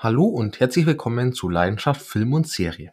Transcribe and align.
Hallo 0.00 0.26
und 0.26 0.60
herzlich 0.60 0.86
willkommen 0.86 1.32
zu 1.32 1.48
Leidenschaft 1.48 2.00
Film 2.00 2.32
und 2.32 2.46
Serie. 2.46 2.92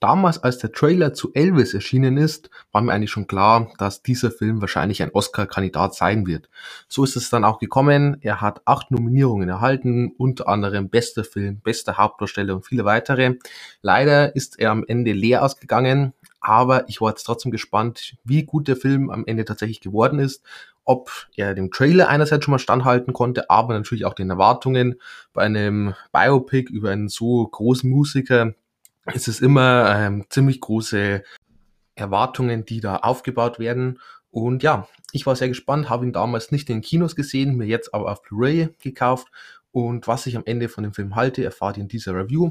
Damals, 0.00 0.42
als 0.42 0.56
der 0.56 0.72
Trailer 0.72 1.12
zu 1.12 1.34
Elvis 1.34 1.74
erschienen 1.74 2.16
ist, 2.16 2.48
war 2.72 2.80
mir 2.80 2.94
eigentlich 2.94 3.10
schon 3.10 3.26
klar, 3.26 3.70
dass 3.76 4.02
dieser 4.02 4.30
Film 4.30 4.62
wahrscheinlich 4.62 5.02
ein 5.02 5.10
Oscar-Kandidat 5.10 5.94
sein 5.94 6.26
wird. 6.26 6.48
So 6.88 7.04
ist 7.04 7.16
es 7.16 7.28
dann 7.28 7.44
auch 7.44 7.58
gekommen. 7.58 8.16
Er 8.22 8.40
hat 8.40 8.62
acht 8.64 8.90
Nominierungen 8.90 9.50
erhalten, 9.50 10.14
unter 10.16 10.48
anderem 10.48 10.88
bester 10.88 11.22
Film, 11.22 11.60
bester 11.60 11.98
Hauptdarsteller 11.98 12.54
und 12.54 12.64
viele 12.64 12.86
weitere. 12.86 13.34
Leider 13.82 14.34
ist 14.34 14.58
er 14.58 14.70
am 14.70 14.84
Ende 14.88 15.12
leer 15.12 15.44
ausgegangen, 15.44 16.14
aber 16.40 16.88
ich 16.88 17.02
war 17.02 17.10
jetzt 17.10 17.24
trotzdem 17.24 17.52
gespannt, 17.52 18.16
wie 18.24 18.44
gut 18.44 18.68
der 18.68 18.76
Film 18.76 19.10
am 19.10 19.26
Ende 19.26 19.44
tatsächlich 19.44 19.82
geworden 19.82 20.18
ist 20.18 20.42
ob 20.84 21.28
er 21.36 21.54
dem 21.54 21.70
Trailer 21.70 22.08
einerseits 22.08 22.44
schon 22.44 22.52
mal 22.52 22.58
standhalten 22.58 23.12
konnte, 23.12 23.50
aber 23.50 23.74
natürlich 23.74 24.04
auch 24.04 24.14
den 24.14 24.30
Erwartungen. 24.30 25.00
Bei 25.32 25.42
einem 25.42 25.94
Biopic 26.12 26.72
über 26.72 26.90
einen 26.90 27.08
so 27.08 27.46
großen 27.46 27.88
Musiker 27.88 28.54
ist 29.12 29.28
es 29.28 29.40
immer 29.40 29.94
ähm, 29.96 30.24
ziemlich 30.28 30.60
große 30.60 31.22
Erwartungen, 31.94 32.64
die 32.64 32.80
da 32.80 32.96
aufgebaut 32.96 33.58
werden. 33.58 34.00
Und 34.30 34.62
ja, 34.62 34.88
ich 35.12 35.26
war 35.26 35.36
sehr 35.36 35.48
gespannt, 35.48 35.90
habe 35.90 36.06
ihn 36.06 36.12
damals 36.12 36.52
nicht 36.52 36.70
in 36.70 36.80
Kinos 36.80 37.16
gesehen, 37.16 37.56
mir 37.56 37.66
jetzt 37.66 37.94
aber 37.94 38.10
auf 38.10 38.22
Blu-ray 38.22 38.70
gekauft. 38.80 39.28
Und 39.70 40.06
was 40.06 40.26
ich 40.26 40.36
am 40.36 40.44
Ende 40.46 40.68
von 40.68 40.84
dem 40.84 40.94
Film 40.94 41.16
halte, 41.16 41.44
erfahrt 41.44 41.76
ihr 41.76 41.82
in 41.82 41.88
dieser 41.88 42.14
Review. 42.14 42.50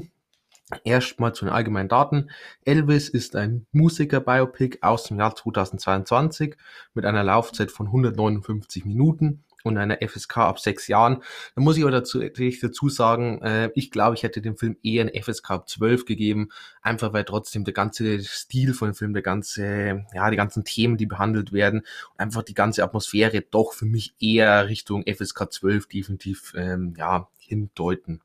Erstmal 0.84 1.34
zu 1.34 1.44
den 1.44 1.54
allgemeinen 1.54 1.88
Daten. 1.88 2.30
Elvis 2.64 3.08
ist 3.08 3.36
ein 3.36 3.66
Musiker-Biopic 3.72 4.78
aus 4.80 5.04
dem 5.04 5.18
Jahr 5.18 5.34
2022 5.34 6.56
mit 6.94 7.04
einer 7.04 7.24
Laufzeit 7.24 7.70
von 7.70 7.86
159 7.86 8.84
Minuten 8.84 9.44
und 9.64 9.78
einer 9.78 9.98
FSK 10.00 10.38
ab 10.38 10.58
sechs 10.58 10.88
Jahren. 10.88 11.22
Da 11.54 11.62
muss 11.62 11.76
ich 11.76 11.82
aber 11.82 11.92
dazu, 11.92 12.20
dazu 12.20 12.88
sagen, 12.88 13.40
äh, 13.42 13.70
ich 13.74 13.90
glaube, 13.90 14.16
ich 14.16 14.22
hätte 14.22 14.42
dem 14.42 14.56
Film 14.56 14.76
eher 14.82 15.02
eine 15.02 15.22
FSK 15.22 15.50
ab 15.50 15.68
12 15.68 16.04
gegeben, 16.04 16.48
einfach 16.82 17.12
weil 17.12 17.24
trotzdem 17.24 17.64
der 17.64 17.74
ganze 17.74 18.22
Stil 18.22 18.74
von 18.74 18.90
dem 18.90 18.94
Film, 18.94 19.12
der 19.12 19.22
ganze, 19.22 20.04
ja, 20.14 20.30
die 20.30 20.36
ganzen 20.36 20.64
Themen, 20.64 20.96
die 20.96 21.06
behandelt 21.06 21.52
werden, 21.52 21.82
einfach 22.16 22.42
die 22.42 22.54
ganze 22.54 22.82
Atmosphäre 22.82 23.42
doch 23.42 23.72
für 23.72 23.86
mich 23.86 24.14
eher 24.20 24.68
Richtung 24.68 25.04
FSK 25.06 25.52
12 25.52 25.86
definitiv, 25.86 26.54
ähm, 26.56 26.94
ja, 26.96 27.28
hindeuten. 27.38 28.20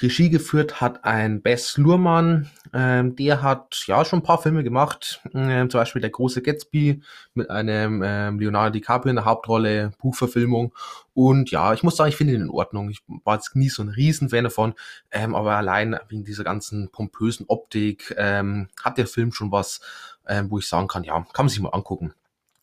Regie 0.00 0.30
geführt 0.30 0.80
hat 0.80 1.04
ein 1.04 1.42
Bess 1.42 1.76
Luhrmann, 1.76 2.48
ähm, 2.72 3.16
der 3.16 3.42
hat 3.42 3.82
ja 3.86 4.04
schon 4.04 4.20
ein 4.20 4.22
paar 4.24 4.40
Filme 4.40 4.62
gemacht, 4.62 5.20
ähm, 5.34 5.68
zum 5.70 5.80
Beispiel 5.80 6.00
Der 6.00 6.10
große 6.10 6.40
Gatsby 6.40 7.02
mit 7.34 7.50
einem 7.50 8.02
ähm, 8.04 8.38
Leonardo 8.38 8.70
DiCaprio 8.70 9.10
in 9.10 9.16
der 9.16 9.24
Hauptrolle, 9.24 9.90
Buchverfilmung 9.98 10.72
und 11.14 11.50
ja, 11.50 11.74
ich 11.74 11.82
muss 11.82 11.96
sagen, 11.96 12.10
ich 12.10 12.16
finde 12.16 12.34
ihn 12.34 12.42
in 12.42 12.50
Ordnung. 12.50 12.90
Ich 12.90 13.02
war 13.24 13.34
jetzt 13.34 13.56
nie 13.56 13.68
so 13.68 13.82
ein 13.82 13.88
Riesenfan 13.88 14.44
davon, 14.44 14.74
ähm, 15.10 15.34
aber 15.34 15.56
allein 15.56 15.98
wegen 16.08 16.24
dieser 16.24 16.44
ganzen 16.44 16.90
pompösen 16.92 17.46
Optik 17.48 18.14
ähm, 18.16 18.68
hat 18.80 18.98
der 18.98 19.08
Film 19.08 19.32
schon 19.32 19.50
was, 19.50 19.80
ähm, 20.28 20.48
wo 20.48 20.60
ich 20.60 20.68
sagen 20.68 20.86
kann, 20.86 21.02
ja, 21.02 21.14
kann 21.32 21.46
man 21.46 21.48
sich 21.48 21.58
mal 21.60 21.70
angucken. 21.70 22.14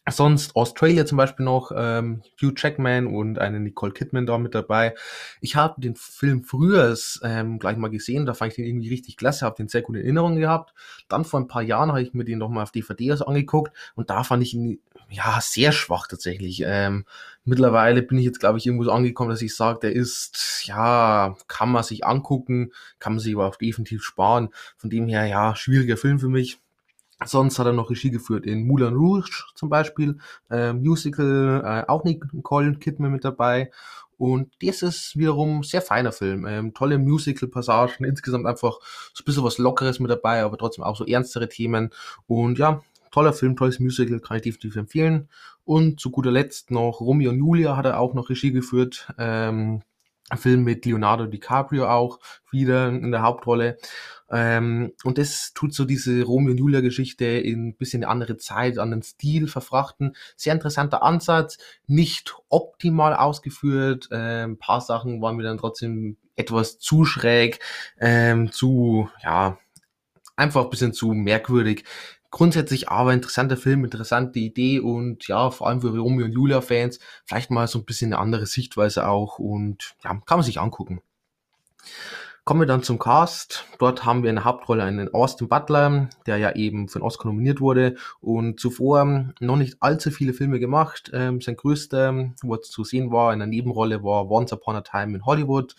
Sonst 0.07 0.55
Australia 0.55 1.05
zum 1.07 1.17
Beispiel 1.17 1.45
noch, 1.45 1.71
ähm, 1.75 2.21
Hugh 2.39 2.53
Jackman 2.55 3.07
und 3.07 3.39
eine 3.39 3.59
Nicole 3.59 3.91
Kidman 3.91 4.27
da 4.27 4.37
mit 4.37 4.53
dabei. 4.53 4.93
Ich 5.41 5.55
habe 5.55 5.81
den 5.81 5.95
Film 5.95 6.43
früher 6.43 6.95
ähm, 7.23 7.57
gleich 7.57 7.75
mal 7.77 7.89
gesehen, 7.89 8.27
da 8.27 8.35
fand 8.35 8.51
ich 8.51 8.57
den 8.57 8.65
irgendwie 8.65 8.89
richtig 8.89 9.17
klasse, 9.17 9.45
habe 9.45 9.55
den 9.55 9.67
sehr 9.67 9.81
gut 9.81 9.95
in 9.95 10.03
Erinnerung 10.03 10.35
gehabt. 10.35 10.75
Dann 11.07 11.25
vor 11.25 11.39
ein 11.39 11.47
paar 11.47 11.63
Jahren 11.63 11.89
habe 11.89 12.03
ich 12.03 12.13
mir 12.13 12.23
den 12.23 12.37
nochmal 12.37 12.63
auf 12.63 12.71
DVD 12.71 13.13
angeguckt 13.13 13.75
und 13.95 14.11
da 14.11 14.23
fand 14.23 14.43
ich 14.43 14.53
ihn 14.53 14.79
ja 15.09 15.39
sehr 15.41 15.71
schwach 15.71 16.07
tatsächlich. 16.07 16.61
Ähm, 16.65 17.05
mittlerweile 17.43 18.03
bin 18.03 18.19
ich 18.19 18.25
jetzt, 18.25 18.39
glaube 18.39 18.59
ich, 18.59 18.67
irgendwo 18.67 18.83
so 18.83 18.91
angekommen, 18.91 19.31
dass 19.31 19.41
ich 19.41 19.55
sage, 19.55 19.79
der 19.81 19.93
ist, 19.93 20.63
ja, 20.65 21.35
kann 21.47 21.71
man 21.71 21.83
sich 21.83 22.05
angucken, 22.05 22.71
kann 22.99 23.13
man 23.13 23.19
sich 23.19 23.33
aber 23.33 23.47
auch 23.47 23.55
definitiv 23.55 24.03
sparen. 24.03 24.49
Von 24.77 24.91
dem 24.91 25.07
her, 25.07 25.25
ja, 25.25 25.55
schwieriger 25.55 25.97
Film 25.97 26.19
für 26.19 26.29
mich 26.29 26.59
Sonst 27.23 27.59
hat 27.59 27.67
er 27.67 27.73
noch 27.73 27.89
Regie 27.89 28.11
geführt 28.11 28.45
in 28.45 28.67
Moulin 28.67 28.93
Rouge 28.93 29.45
zum 29.55 29.69
Beispiel, 29.69 30.17
äh, 30.49 30.73
Musical, 30.73 31.63
äh, 31.63 31.89
auch 31.89 32.03
Nicole 32.03 32.75
Kidman 32.75 33.11
mit 33.11 33.23
dabei. 33.23 33.71
Und 34.17 34.51
das 34.61 34.81
ist 34.81 35.17
wiederum 35.17 35.63
sehr 35.63 35.81
feiner 35.81 36.11
Film. 36.11 36.45
Ähm, 36.45 36.73
tolle 36.73 36.97
Musical-Passagen, 36.97 38.05
insgesamt 38.05 38.45
einfach 38.45 38.79
so 39.13 39.21
ein 39.21 39.25
bisschen 39.25 39.43
was 39.43 39.57
Lockeres 39.57 39.99
mit 39.99 40.11
dabei, 40.11 40.43
aber 40.43 40.57
trotzdem 40.57 40.83
auch 40.83 40.95
so 40.95 41.05
ernstere 41.05 41.49
Themen. 41.49 41.89
Und 42.27 42.57
ja, 42.57 42.81
toller 43.11 43.33
Film, 43.33 43.55
tolles 43.55 43.79
Musical, 43.79 44.19
kann 44.19 44.37
ich 44.37 44.43
definitiv 44.43 44.75
empfehlen. 44.75 45.29
Und 45.63 45.99
zu 45.99 46.11
guter 46.11 46.31
Letzt 46.31 46.71
noch 46.71 46.99
Romeo 47.01 47.31
und 47.31 47.39
Julia 47.39 47.75
hat 47.75 47.85
er 47.85 47.99
auch 47.99 48.13
noch 48.13 48.29
Regie 48.29 48.51
geführt. 48.51 49.11
Ähm, 49.17 49.81
Film 50.35 50.63
mit 50.63 50.85
Leonardo 50.85 51.27
DiCaprio 51.27 51.87
auch 51.87 52.19
wieder 52.51 52.89
in 52.89 53.11
der 53.11 53.21
Hauptrolle. 53.21 53.77
Ähm, 54.31 54.93
und 55.03 55.19
das 55.19 55.53
tut 55.53 55.73
so 55.73 55.85
diese 55.85 56.23
Romeo 56.23 56.51
und 56.51 56.57
Julia 56.57 56.81
Geschichte 56.81 57.25
in 57.25 57.69
ein 57.69 57.75
bisschen 57.75 58.03
eine 58.03 58.11
andere 58.11 58.37
Zeit, 58.37 58.79
anderen 58.79 59.03
Stil 59.03 59.47
verfrachten. 59.47 60.15
Sehr 60.35 60.53
interessanter 60.53 61.03
Ansatz, 61.03 61.57
nicht 61.85 62.35
optimal 62.49 63.15
ausgeführt. 63.15 64.09
Ähm, 64.11 64.53
ein 64.53 64.57
paar 64.57 64.81
Sachen 64.81 65.21
waren 65.21 65.35
mir 65.35 65.43
dann 65.43 65.59
trotzdem 65.59 66.17
etwas 66.35 66.79
zu 66.79 67.05
schräg, 67.05 67.59
ähm, 67.99 68.51
zu, 68.51 69.09
ja, 69.23 69.59
einfach 70.35 70.63
ein 70.63 70.69
bisschen 70.69 70.93
zu 70.93 71.13
merkwürdig. 71.13 71.85
Grundsätzlich 72.35 72.89
aber 72.89 73.13
interessanter 73.13 73.55
Film, 73.55 73.85
interessante 73.85 74.39
Idee 74.39 74.81
und 74.81 75.25
ja, 75.29 75.51
vor 75.51 75.67
allem 75.67 75.79
für 75.79 75.97
Romeo 75.97 76.25
und 76.25 76.33
Julia 76.33 76.59
Fans 76.59 76.99
vielleicht 77.23 77.49
mal 77.49 77.65
so 77.65 77.79
ein 77.79 77.85
bisschen 77.85 78.11
eine 78.11 78.21
andere 78.21 78.45
Sichtweise 78.45 79.07
auch 79.07 79.39
und 79.39 79.95
ja, 80.03 80.09
kann 80.25 80.39
man 80.39 80.43
sich 80.43 80.59
angucken. 80.59 80.99
Kommen 82.43 82.59
wir 82.59 82.67
dann 82.67 82.83
zum 82.83 82.99
Cast. 82.99 83.65
Dort 83.79 84.03
haben 84.03 84.21
wir 84.21 84.29
in 84.29 84.35
der 84.35 84.43
Hauptrolle 84.43 84.83
einen 84.83 85.13
Austin 85.13 85.47
Butler, 85.47 86.09
der 86.25 86.37
ja 86.37 86.53
eben 86.55 86.89
für 86.89 86.99
den 86.99 87.05
Oscar 87.05 87.29
nominiert 87.29 87.61
wurde 87.61 87.95
und 88.19 88.59
zuvor 88.59 89.33
noch 89.39 89.55
nicht 89.55 89.77
allzu 89.79 90.11
viele 90.11 90.33
Filme 90.33 90.59
gemacht. 90.59 91.11
Ähm, 91.13 91.39
sein 91.39 91.55
größter, 91.55 92.33
wo 92.43 92.53
er 92.53 92.61
zu 92.61 92.83
sehen 92.83 93.13
war 93.13 93.31
in 93.31 93.39
der 93.39 93.47
Nebenrolle, 93.47 94.03
war 94.03 94.29
Once 94.29 94.51
Upon 94.51 94.75
a 94.75 94.81
Time 94.81 95.15
in 95.15 95.25
Hollywood, 95.25 95.75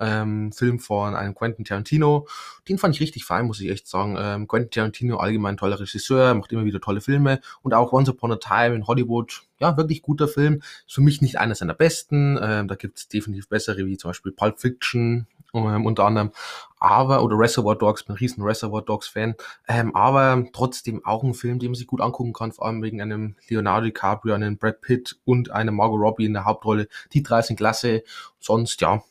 ähm, 0.00 0.52
Film 0.52 0.80
von 0.80 1.14
einem 1.14 1.34
Quentin 1.34 1.64
Tarantino. 1.64 2.26
Den 2.68 2.78
fand 2.78 2.94
ich 2.94 3.00
richtig 3.00 3.24
fein, 3.24 3.46
muss 3.46 3.60
ich 3.60 3.70
echt 3.70 3.86
sagen. 3.86 4.16
Ähm, 4.18 4.48
Quentin 4.48 4.70
Tarantino 4.70 5.18
allgemein 5.18 5.56
toller 5.56 5.78
Regisseur, 5.78 6.34
macht 6.34 6.52
immer 6.52 6.64
wieder 6.64 6.80
tolle 6.80 7.00
Filme 7.00 7.40
und 7.62 7.74
auch 7.74 7.92
Once 7.92 8.08
Upon 8.08 8.32
a 8.32 8.36
Time 8.36 8.74
in 8.74 8.86
Hollywood, 8.86 9.42
ja, 9.58 9.76
wirklich 9.76 10.02
guter 10.02 10.26
Film. 10.26 10.62
Ist 10.86 10.94
für 10.94 11.02
mich 11.02 11.20
nicht 11.22 11.38
einer 11.38 11.54
seiner 11.54 11.74
besten. 11.74 12.38
Ähm, 12.42 12.66
da 12.66 12.74
gibt's 12.74 13.08
definitiv 13.08 13.48
bessere, 13.48 13.86
wie 13.86 13.96
zum 13.96 14.10
Beispiel 14.10 14.32
Pulp 14.32 14.58
Fiction 14.58 15.26
ähm, 15.54 15.86
unter 15.86 16.04
anderem. 16.04 16.30
Aber, 16.78 17.22
oder 17.22 17.38
Reservoir 17.38 17.76
Dogs, 17.76 18.04
bin 18.04 18.14
ein 18.14 18.18
riesen 18.18 18.42
Reservoir 18.42 18.82
Dogs 18.82 19.08
Fan. 19.08 19.34
Ähm, 19.68 19.94
aber 19.94 20.44
trotzdem 20.52 21.04
auch 21.04 21.22
ein 21.22 21.34
Film, 21.34 21.58
den 21.58 21.70
man 21.70 21.74
sich 21.74 21.86
gut 21.86 22.00
angucken 22.00 22.32
kann, 22.32 22.52
vor 22.52 22.66
allem 22.66 22.82
wegen 22.82 23.02
einem 23.02 23.36
Leonardo 23.48 23.86
DiCaprio, 23.86 24.34
einem 24.34 24.56
Brad 24.56 24.80
Pitt 24.80 25.18
und 25.24 25.50
einem 25.50 25.76
Margot 25.76 26.00
Robbie 26.00 26.26
in 26.26 26.32
der 26.32 26.44
Hauptrolle. 26.44 26.88
Die 27.12 27.22
drei 27.22 27.42
sind 27.42 27.56
klasse. 27.56 28.02
Sonst, 28.38 28.80
ja, 28.80 29.02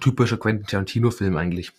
typischer 0.00 0.36
Quentin 0.36 0.66
Tarantino 0.66 1.10
Film 1.10 1.36
eigentlich. 1.36 1.72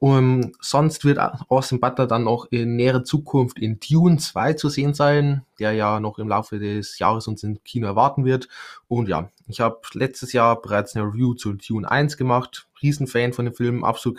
Um, 0.00 0.52
sonst 0.60 1.04
wird 1.04 1.18
Austin 1.48 1.80
Butler 1.80 2.06
dann 2.06 2.26
auch 2.28 2.46
in 2.50 2.76
näherer 2.76 3.04
Zukunft 3.04 3.58
in 3.58 3.78
Dune 3.80 4.18
2 4.18 4.54
zu 4.54 4.68
sehen 4.68 4.92
sein, 4.92 5.46
der 5.58 5.72
ja 5.72 6.00
noch 6.00 6.18
im 6.18 6.28
Laufe 6.28 6.58
des 6.58 6.98
Jahres 6.98 7.28
uns 7.28 7.42
im 7.42 7.62
Kino 7.64 7.86
erwarten 7.86 8.24
wird. 8.24 8.48
Und 8.88 9.08
ja, 9.08 9.30
ich 9.46 9.60
habe 9.60 9.80
letztes 9.94 10.32
Jahr 10.32 10.60
bereits 10.60 10.94
eine 10.94 11.06
Review 11.06 11.34
zu 11.34 11.54
Dune 11.54 11.90
1 11.90 12.16
gemacht. 12.16 12.66
Riesenfan 12.82 13.32
von 13.32 13.46
dem 13.46 13.54
Film, 13.54 13.84
absolut 13.84 14.18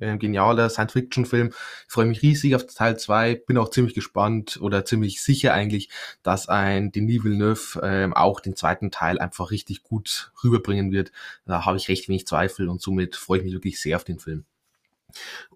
äh, 0.00 0.16
genialer 0.16 0.70
Science-Fiction-Film. 0.70 1.48
Ich 1.48 1.92
freue 1.92 2.06
mich 2.06 2.22
riesig 2.22 2.54
auf 2.54 2.66
Teil 2.66 2.98
2. 2.98 3.36
Bin 3.46 3.58
auch 3.58 3.70
ziemlich 3.70 3.94
gespannt 3.94 4.58
oder 4.60 4.84
ziemlich 4.84 5.22
sicher 5.22 5.54
eigentlich, 5.54 5.90
dass 6.22 6.48
ein 6.48 6.92
Denis 6.92 7.24
Villeneuve 7.24 7.80
ähm, 7.82 8.14
auch 8.14 8.40
den 8.40 8.56
zweiten 8.56 8.90
Teil 8.90 9.18
einfach 9.18 9.50
richtig 9.50 9.82
gut 9.82 10.32
rüberbringen 10.42 10.92
wird. 10.92 11.12
Da 11.46 11.64
habe 11.64 11.76
ich 11.76 11.88
recht 11.88 12.08
wenig 12.08 12.26
Zweifel 12.26 12.68
und 12.68 12.80
somit 12.80 13.16
freue 13.16 13.38
ich 13.38 13.44
mich 13.44 13.54
wirklich 13.54 13.80
sehr 13.80 13.96
auf 13.96 14.04
den 14.04 14.18
Film. 14.18 14.44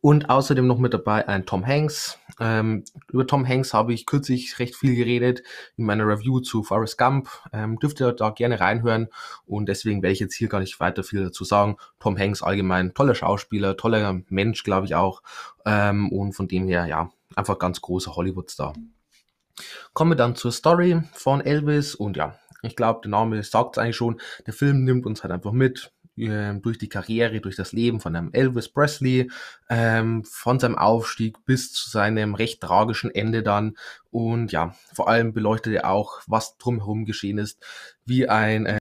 Und 0.00 0.30
außerdem 0.30 0.66
noch 0.66 0.78
mit 0.78 0.94
dabei 0.94 1.26
ein 1.28 1.46
Tom 1.46 1.66
Hanks. 1.66 2.18
Ähm, 2.40 2.84
über 3.10 3.26
Tom 3.26 3.46
Hanks 3.46 3.74
habe 3.74 3.92
ich 3.92 4.06
kürzlich 4.06 4.58
recht 4.58 4.76
viel 4.76 4.94
geredet 4.94 5.42
in 5.76 5.84
meiner 5.84 6.06
Review 6.06 6.40
zu 6.40 6.62
Forrest 6.62 6.98
Gump. 6.98 7.28
Ähm, 7.52 7.78
dürft 7.78 8.00
ihr 8.00 8.12
da 8.12 8.30
gerne 8.30 8.60
reinhören 8.60 9.08
und 9.46 9.68
deswegen 9.68 10.02
werde 10.02 10.12
ich 10.12 10.20
jetzt 10.20 10.34
hier 10.34 10.48
gar 10.48 10.60
nicht 10.60 10.78
weiter 10.80 11.02
viel 11.02 11.24
dazu 11.24 11.44
sagen. 11.44 11.76
Tom 11.98 12.18
Hanks 12.18 12.42
allgemein 12.42 12.94
toller 12.94 13.14
Schauspieler, 13.14 13.76
toller 13.76 14.20
Mensch, 14.28 14.62
glaube 14.62 14.86
ich 14.86 14.94
auch. 14.94 15.22
Ähm, 15.64 16.10
und 16.10 16.32
von 16.32 16.48
dem 16.48 16.68
her, 16.68 16.86
ja, 16.86 17.10
einfach 17.34 17.58
ganz 17.58 17.80
großer 17.80 18.14
Hollywood-Star. 18.16 18.74
Kommen 19.92 20.12
wir 20.12 20.16
dann 20.16 20.36
zur 20.36 20.52
Story 20.52 21.02
von 21.14 21.40
Elvis 21.40 21.94
und 21.94 22.16
ja, 22.16 22.38
ich 22.62 22.76
glaube, 22.76 23.00
der 23.02 23.10
Name 23.10 23.42
sagt 23.42 23.76
es 23.76 23.82
eigentlich 23.82 23.96
schon. 23.96 24.20
Der 24.46 24.54
Film 24.54 24.84
nimmt 24.84 25.06
uns 25.06 25.22
halt 25.22 25.32
einfach 25.32 25.52
mit 25.52 25.92
durch 26.18 26.78
die 26.78 26.88
Karriere, 26.88 27.40
durch 27.40 27.56
das 27.56 27.72
Leben 27.72 28.00
von 28.00 28.14
einem 28.16 28.30
Elvis 28.32 28.68
Presley, 28.68 29.30
ähm, 29.68 30.24
von 30.24 30.58
seinem 30.58 30.76
Aufstieg 30.76 31.44
bis 31.44 31.72
zu 31.72 31.88
seinem 31.90 32.34
recht 32.34 32.60
tragischen 32.60 33.14
Ende 33.14 33.42
dann. 33.42 33.76
Und 34.10 34.52
ja, 34.52 34.74
vor 34.94 35.08
allem 35.08 35.32
beleuchtet 35.32 35.74
er 35.74 35.90
auch, 35.90 36.20
was 36.26 36.58
drumherum 36.58 37.04
geschehen 37.04 37.38
ist, 37.38 37.64
wie 38.04 38.28
ein 38.28 38.66
äh, 38.66 38.78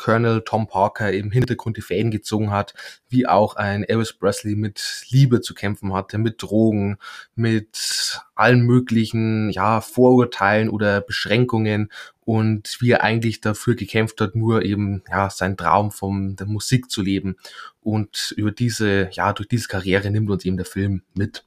Colonel 0.00 0.40
Tom 0.42 0.66
Parker 0.66 1.12
im 1.12 1.30
Hintergrund 1.30 1.76
die 1.76 1.82
Fäden 1.82 2.10
gezogen 2.10 2.50
hat, 2.50 2.72
wie 3.10 3.26
auch 3.26 3.56
ein 3.56 3.84
Elvis 3.84 4.14
Presley 4.14 4.56
mit 4.56 5.04
Liebe 5.10 5.42
zu 5.42 5.52
kämpfen 5.52 5.92
hatte, 5.92 6.16
mit 6.16 6.42
Drogen, 6.42 6.96
mit 7.34 8.18
allen 8.34 8.62
möglichen 8.62 9.50
ja, 9.50 9.82
Vorurteilen 9.82 10.70
oder 10.70 11.02
Beschränkungen 11.02 11.90
und 12.30 12.76
wie 12.78 12.92
er 12.92 13.02
eigentlich 13.02 13.40
dafür 13.40 13.74
gekämpft 13.74 14.20
hat, 14.20 14.36
nur 14.36 14.62
eben 14.62 15.02
ja 15.10 15.30
sein 15.30 15.56
Traum 15.56 15.90
von 15.90 16.36
der 16.36 16.46
Musik 16.46 16.88
zu 16.88 17.02
leben 17.02 17.34
und 17.80 18.32
über 18.36 18.52
diese 18.52 19.10
ja 19.10 19.32
durch 19.32 19.48
diese 19.48 19.66
Karriere 19.66 20.12
nimmt 20.12 20.30
uns 20.30 20.44
eben 20.44 20.56
der 20.56 20.64
Film 20.64 21.02
mit 21.12 21.44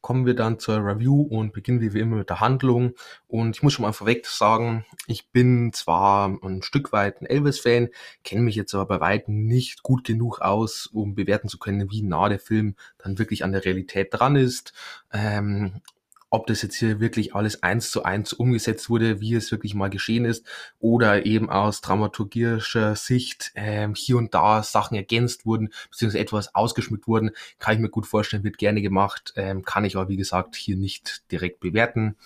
kommen 0.00 0.26
wir 0.26 0.34
dann 0.34 0.58
zur 0.58 0.78
Review 0.78 1.22
und 1.22 1.52
beginnen 1.52 1.80
wie 1.80 2.00
immer 2.00 2.16
mit 2.16 2.30
der 2.30 2.40
Handlung. 2.40 2.94
Und 3.28 3.54
ich 3.54 3.62
muss 3.62 3.74
schon 3.74 3.82
mal 3.82 3.92
vorweg 3.92 4.26
sagen, 4.26 4.86
ich 5.06 5.28
bin 5.28 5.74
zwar 5.74 6.38
ein 6.42 6.62
Stück 6.62 6.90
weit 6.90 7.20
ein 7.20 7.26
Elvis-Fan, 7.26 7.90
kenne 8.24 8.40
mich 8.40 8.56
jetzt 8.56 8.74
aber 8.74 8.86
bei 8.86 9.00
weitem 9.00 9.44
nicht 9.44 9.82
gut 9.82 10.04
genug 10.04 10.40
aus, 10.40 10.86
um 10.86 11.14
bewerten 11.14 11.48
zu 11.48 11.58
können, 11.58 11.90
wie 11.90 12.02
nah 12.02 12.30
der 12.30 12.40
Film 12.40 12.76
dann 12.96 13.18
wirklich 13.18 13.44
an 13.44 13.52
der 13.52 13.66
Realität 13.66 14.08
dran 14.10 14.36
ist. 14.36 14.72
Ähm, 15.12 15.82
ob 16.30 16.46
das 16.46 16.62
jetzt 16.62 16.76
hier 16.76 17.00
wirklich 17.00 17.34
alles 17.34 17.62
eins 17.62 17.90
zu 17.90 18.04
eins 18.04 18.32
umgesetzt 18.32 18.88
wurde, 18.88 19.20
wie 19.20 19.34
es 19.34 19.50
wirklich 19.50 19.74
mal 19.74 19.90
geschehen 19.90 20.24
ist, 20.24 20.46
oder 20.78 21.26
eben 21.26 21.50
aus 21.50 21.80
dramaturgischer 21.80 22.96
Sicht 22.96 23.52
ähm, 23.56 23.94
hier 23.94 24.16
und 24.16 24.32
da 24.32 24.62
Sachen 24.62 24.96
ergänzt 24.96 25.44
wurden, 25.44 25.70
beziehungsweise 25.90 26.20
etwas 26.20 26.54
ausgeschmückt 26.54 27.08
wurden, 27.08 27.32
kann 27.58 27.74
ich 27.74 27.80
mir 27.80 27.90
gut 27.90 28.06
vorstellen, 28.06 28.44
wird 28.44 28.58
gerne 28.58 28.80
gemacht, 28.80 29.32
ähm, 29.36 29.64
kann 29.64 29.84
ich 29.84 29.96
aber 29.96 30.08
wie 30.08 30.16
gesagt 30.16 30.56
hier 30.56 30.76
nicht 30.76 31.22
direkt 31.32 31.60
bewerten. 31.60 32.16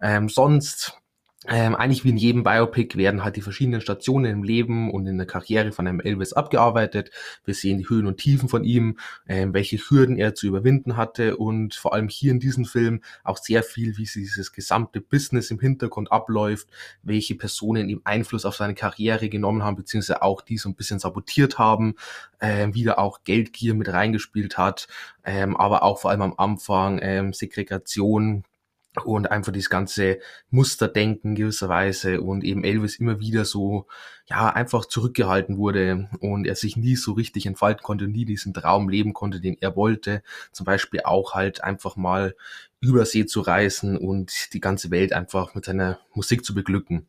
Ähm, 0.00 0.28
sonst 0.28 1.00
ähm, 1.46 1.74
eigentlich 1.74 2.04
wie 2.04 2.10
in 2.10 2.16
jedem 2.16 2.42
Biopic 2.42 2.96
werden 2.96 3.22
halt 3.22 3.36
die 3.36 3.42
verschiedenen 3.42 3.80
Stationen 3.80 4.30
im 4.32 4.42
Leben 4.42 4.90
und 4.90 5.06
in 5.06 5.18
der 5.18 5.26
Karriere 5.26 5.72
von 5.72 5.86
einem 5.86 6.00
Elvis 6.00 6.32
abgearbeitet. 6.32 7.10
Wir 7.44 7.54
sehen 7.54 7.78
die 7.78 7.88
Höhen 7.88 8.06
und 8.06 8.16
Tiefen 8.16 8.48
von 8.48 8.64
ihm, 8.64 8.98
ähm, 9.28 9.52
welche 9.52 9.76
Hürden 9.76 10.16
er 10.16 10.34
zu 10.34 10.46
überwinden 10.46 10.96
hatte 10.96 11.36
und 11.36 11.74
vor 11.74 11.92
allem 11.92 12.08
hier 12.08 12.30
in 12.30 12.40
diesem 12.40 12.64
Film 12.64 13.02
auch 13.24 13.36
sehr 13.36 13.62
viel, 13.62 13.98
wie 13.98 14.04
dieses 14.04 14.52
gesamte 14.52 15.00
Business 15.00 15.50
im 15.50 15.60
Hintergrund 15.60 16.10
abläuft, 16.12 16.68
welche 17.02 17.34
Personen 17.34 17.88
ihm 17.88 18.00
Einfluss 18.04 18.46
auf 18.46 18.56
seine 18.56 18.74
Karriere 18.74 19.28
genommen 19.28 19.62
haben, 19.62 19.76
beziehungsweise 19.76 20.22
auch 20.22 20.40
die 20.40 20.56
so 20.56 20.68
ein 20.68 20.74
bisschen 20.74 20.98
sabotiert 20.98 21.58
haben, 21.58 21.96
ähm, 22.40 22.74
wieder 22.74 22.98
auch 22.98 23.22
Geldgier 23.24 23.74
mit 23.74 23.92
reingespielt 23.92 24.56
hat, 24.56 24.88
ähm, 25.24 25.56
aber 25.56 25.82
auch 25.82 26.00
vor 26.00 26.10
allem 26.10 26.22
am 26.22 26.34
Anfang 26.36 27.00
ähm, 27.02 27.32
Segregation, 27.32 28.44
und 29.02 29.30
einfach 29.30 29.52
dieses 29.52 29.70
ganze 29.70 30.20
Musterdenken 30.50 31.34
gewisserweise 31.34 32.20
und 32.20 32.44
eben 32.44 32.64
Elvis 32.64 32.96
immer 32.96 33.20
wieder 33.20 33.44
so, 33.44 33.86
ja, 34.26 34.48
einfach 34.50 34.84
zurückgehalten 34.86 35.58
wurde 35.58 36.08
und 36.20 36.46
er 36.46 36.54
sich 36.54 36.76
nie 36.76 36.96
so 36.96 37.12
richtig 37.12 37.46
entfalten 37.46 37.82
konnte, 37.82 38.06
nie 38.06 38.24
diesen 38.24 38.54
Traum 38.54 38.88
leben 38.88 39.12
konnte, 39.12 39.40
den 39.40 39.56
er 39.60 39.76
wollte. 39.76 40.22
Zum 40.52 40.64
Beispiel 40.64 41.00
auch 41.04 41.34
halt 41.34 41.64
einfach 41.64 41.96
mal 41.96 42.34
übersee 42.80 43.26
zu 43.26 43.40
reisen 43.40 43.96
und 43.96 44.52
die 44.52 44.60
ganze 44.60 44.90
Welt 44.90 45.12
einfach 45.12 45.54
mit 45.54 45.64
seiner 45.64 45.98
Musik 46.14 46.44
zu 46.44 46.54
beglücken. 46.54 47.08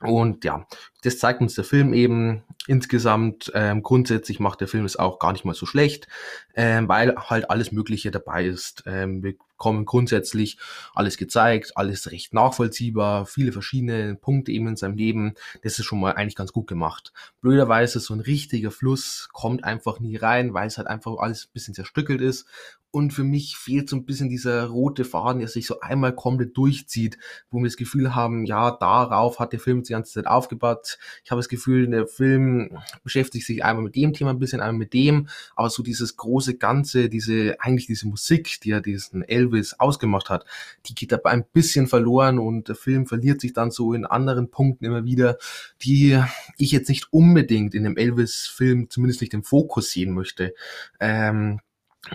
Und 0.00 0.44
ja, 0.44 0.64
das 1.02 1.18
zeigt 1.18 1.40
uns 1.40 1.54
der 1.56 1.64
Film 1.64 1.92
eben 1.92 2.44
insgesamt. 2.68 3.50
Ähm, 3.54 3.82
grundsätzlich 3.82 4.38
macht 4.38 4.60
der 4.60 4.68
Film 4.68 4.84
es 4.84 4.96
auch 4.96 5.18
gar 5.18 5.32
nicht 5.32 5.44
mal 5.44 5.54
so 5.54 5.66
schlecht, 5.66 6.06
ähm, 6.54 6.88
weil 6.88 7.16
halt 7.16 7.50
alles 7.50 7.72
Mögliche 7.72 8.12
dabei 8.12 8.44
ist. 8.44 8.84
Ähm, 8.86 9.24
wir 9.24 9.34
bekommen 9.58 9.86
grundsätzlich 9.86 10.56
alles 10.94 11.16
gezeigt, 11.16 11.72
alles 11.76 12.12
recht 12.12 12.32
nachvollziehbar, 12.32 13.26
viele 13.26 13.50
verschiedene 13.50 14.14
Punkte 14.14 14.52
eben 14.52 14.68
in 14.68 14.76
seinem 14.76 14.96
Leben. 14.96 15.34
Das 15.62 15.80
ist 15.80 15.84
schon 15.84 15.98
mal 15.98 16.12
eigentlich 16.12 16.36
ganz 16.36 16.52
gut 16.52 16.68
gemacht. 16.68 17.12
Blöderweise 17.40 17.98
so 17.98 18.14
ein 18.14 18.20
richtiger 18.20 18.70
Fluss 18.70 19.28
kommt 19.32 19.64
einfach 19.64 19.98
nie 19.98 20.16
rein, 20.16 20.54
weil 20.54 20.68
es 20.68 20.78
halt 20.78 20.86
einfach 20.86 21.16
alles 21.18 21.46
ein 21.46 21.52
bisschen 21.52 21.74
zerstückelt 21.74 22.20
ist 22.20 22.46
und 22.90 23.12
für 23.12 23.24
mich 23.24 23.56
fehlt 23.56 23.88
so 23.88 23.96
ein 23.96 24.06
bisschen 24.06 24.30
dieser 24.30 24.64
rote 24.66 25.04
Faden, 25.04 25.40
der 25.40 25.48
sich 25.48 25.66
so 25.66 25.80
einmal 25.80 26.14
komplett 26.14 26.56
durchzieht, 26.56 27.18
wo 27.50 27.58
wir 27.58 27.66
das 27.66 27.76
Gefühl 27.76 28.14
haben, 28.14 28.46
ja, 28.46 28.70
darauf 28.70 29.38
hat 29.38 29.52
der 29.52 29.60
Film 29.60 29.82
die 29.82 29.92
ganze 29.92 30.14
Zeit 30.14 30.26
aufgebaut. 30.26 30.98
Ich 31.22 31.30
habe 31.30 31.38
das 31.38 31.50
Gefühl, 31.50 31.86
der 31.88 32.06
Film 32.06 32.78
beschäftigt 33.04 33.46
sich 33.46 33.62
einmal 33.62 33.84
mit 33.84 33.94
dem 33.94 34.14
Thema 34.14 34.30
ein 34.30 34.38
bisschen, 34.38 34.60
einmal 34.60 34.78
mit 34.78 34.94
dem, 34.94 35.28
aber 35.54 35.68
so 35.68 35.82
dieses 35.82 36.16
große 36.16 36.56
Ganze, 36.56 37.10
diese, 37.10 37.60
eigentlich 37.60 37.86
diese 37.86 38.08
Musik, 38.08 38.60
die 38.62 38.70
ja 38.70 38.80
diesen 38.80 39.22
Elvis 39.22 39.74
ausgemacht 39.74 40.30
hat, 40.30 40.46
die 40.86 40.94
geht 40.94 41.12
dabei 41.12 41.30
ein 41.30 41.44
bisschen 41.52 41.88
verloren 41.88 42.38
und 42.38 42.68
der 42.68 42.74
Film 42.74 43.06
verliert 43.06 43.42
sich 43.42 43.52
dann 43.52 43.70
so 43.70 43.92
in 43.92 44.06
anderen 44.06 44.50
Punkten 44.50 44.86
immer 44.86 45.04
wieder, 45.04 45.36
die 45.82 46.22
ich 46.56 46.72
jetzt 46.72 46.88
nicht 46.88 47.12
unbedingt 47.12 47.74
in 47.74 47.84
dem 47.84 47.98
Elvis-Film 47.98 48.88
zumindest 48.88 49.20
nicht 49.20 49.34
im 49.34 49.44
Fokus 49.44 49.90
sehen 49.90 50.14
möchte. 50.14 50.54
Ähm, 51.00 51.60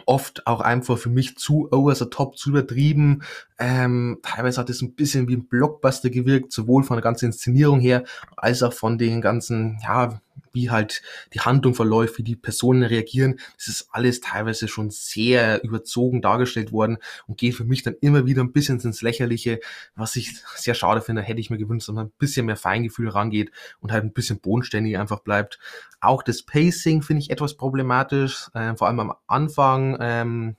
oft 0.05 0.47
auch 0.47 0.61
einfach 0.61 0.97
für 0.97 1.09
mich 1.09 1.37
zu 1.37 1.67
over 1.71 1.93
the 1.95 2.05
top, 2.05 2.37
zu 2.37 2.49
übertrieben. 2.49 3.23
Ähm, 3.59 4.19
teilweise 4.23 4.59
hat 4.59 4.69
es 4.69 4.81
ein 4.81 4.95
bisschen 4.95 5.27
wie 5.27 5.35
ein 5.35 5.47
Blockbuster 5.47 6.09
gewirkt, 6.09 6.51
sowohl 6.51 6.83
von 6.83 6.97
der 6.97 7.03
ganzen 7.03 7.25
Inszenierung 7.25 7.79
her, 7.79 8.03
als 8.37 8.63
auch 8.63 8.73
von 8.73 8.97
den 8.97 9.21
ganzen, 9.21 9.79
ja, 9.83 10.21
wie 10.51 10.69
halt 10.69 11.01
die 11.33 11.41
Handlung 11.41 11.73
verläuft, 11.73 12.17
wie 12.17 12.23
die 12.23 12.35
Personen 12.35 12.83
reagieren. 12.83 13.39
Das 13.57 13.67
ist 13.67 13.87
alles 13.91 14.21
teilweise 14.21 14.67
schon 14.67 14.89
sehr 14.91 15.63
überzogen 15.63 16.21
dargestellt 16.21 16.71
worden 16.71 16.97
und 17.27 17.37
geht 17.37 17.55
für 17.55 17.65
mich 17.65 17.83
dann 17.83 17.95
immer 18.01 18.25
wieder 18.25 18.43
ein 18.43 18.53
bisschen 18.53 18.79
ins 18.79 19.01
Lächerliche, 19.01 19.59
was 19.95 20.15
ich 20.15 20.35
sehr 20.55 20.75
schade 20.75 21.01
finde. 21.01 21.21
Hätte 21.21 21.39
ich 21.39 21.49
mir 21.49 21.57
gewünscht, 21.57 21.87
dass 21.87 21.95
man 21.95 22.07
ein 22.07 22.13
bisschen 22.17 22.45
mehr 22.45 22.57
Feingefühl 22.57 23.09
rangeht 23.09 23.51
und 23.79 23.91
halt 23.91 24.03
ein 24.03 24.13
bisschen 24.13 24.39
bodenständig 24.39 24.97
einfach 24.97 25.19
bleibt. 25.19 25.59
Auch 25.99 26.23
das 26.23 26.43
Pacing 26.43 27.01
finde 27.01 27.21
ich 27.21 27.29
etwas 27.29 27.55
problematisch, 27.55 28.49
äh, 28.53 28.75
vor 28.75 28.87
allem 28.87 28.99
am 28.99 29.13
Anfang. 29.27 29.97
Ähm, 29.99 30.55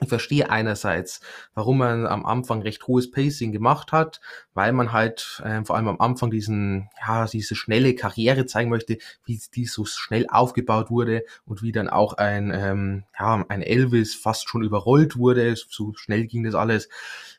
ich 0.00 0.08
verstehe 0.08 0.50
einerseits, 0.50 1.20
warum 1.54 1.78
man 1.78 2.06
am 2.06 2.26
Anfang 2.26 2.62
recht 2.62 2.86
hohes 2.86 3.10
Pacing 3.10 3.52
gemacht 3.52 3.92
hat, 3.92 4.20
weil 4.54 4.72
man 4.72 4.92
halt 4.92 5.40
äh, 5.44 5.64
vor 5.64 5.76
allem 5.76 5.88
am 5.88 6.00
Anfang 6.00 6.30
diesen, 6.30 6.88
ja, 7.06 7.26
diese 7.26 7.54
schnelle 7.54 7.94
Karriere 7.94 8.46
zeigen 8.46 8.70
möchte, 8.70 8.98
wie 9.24 9.40
die 9.54 9.66
so 9.66 9.84
schnell 9.84 10.26
aufgebaut 10.28 10.90
wurde 10.90 11.24
und 11.46 11.62
wie 11.62 11.72
dann 11.72 11.88
auch 11.88 12.14
ein, 12.14 12.52
ähm, 12.54 13.04
ja, 13.18 13.44
ein 13.48 13.62
Elvis 13.62 14.14
fast 14.14 14.48
schon 14.48 14.64
überrollt 14.64 15.16
wurde. 15.16 15.54
So 15.54 15.94
schnell 15.94 16.26
ging 16.26 16.42
das 16.42 16.54
alles. 16.54 16.88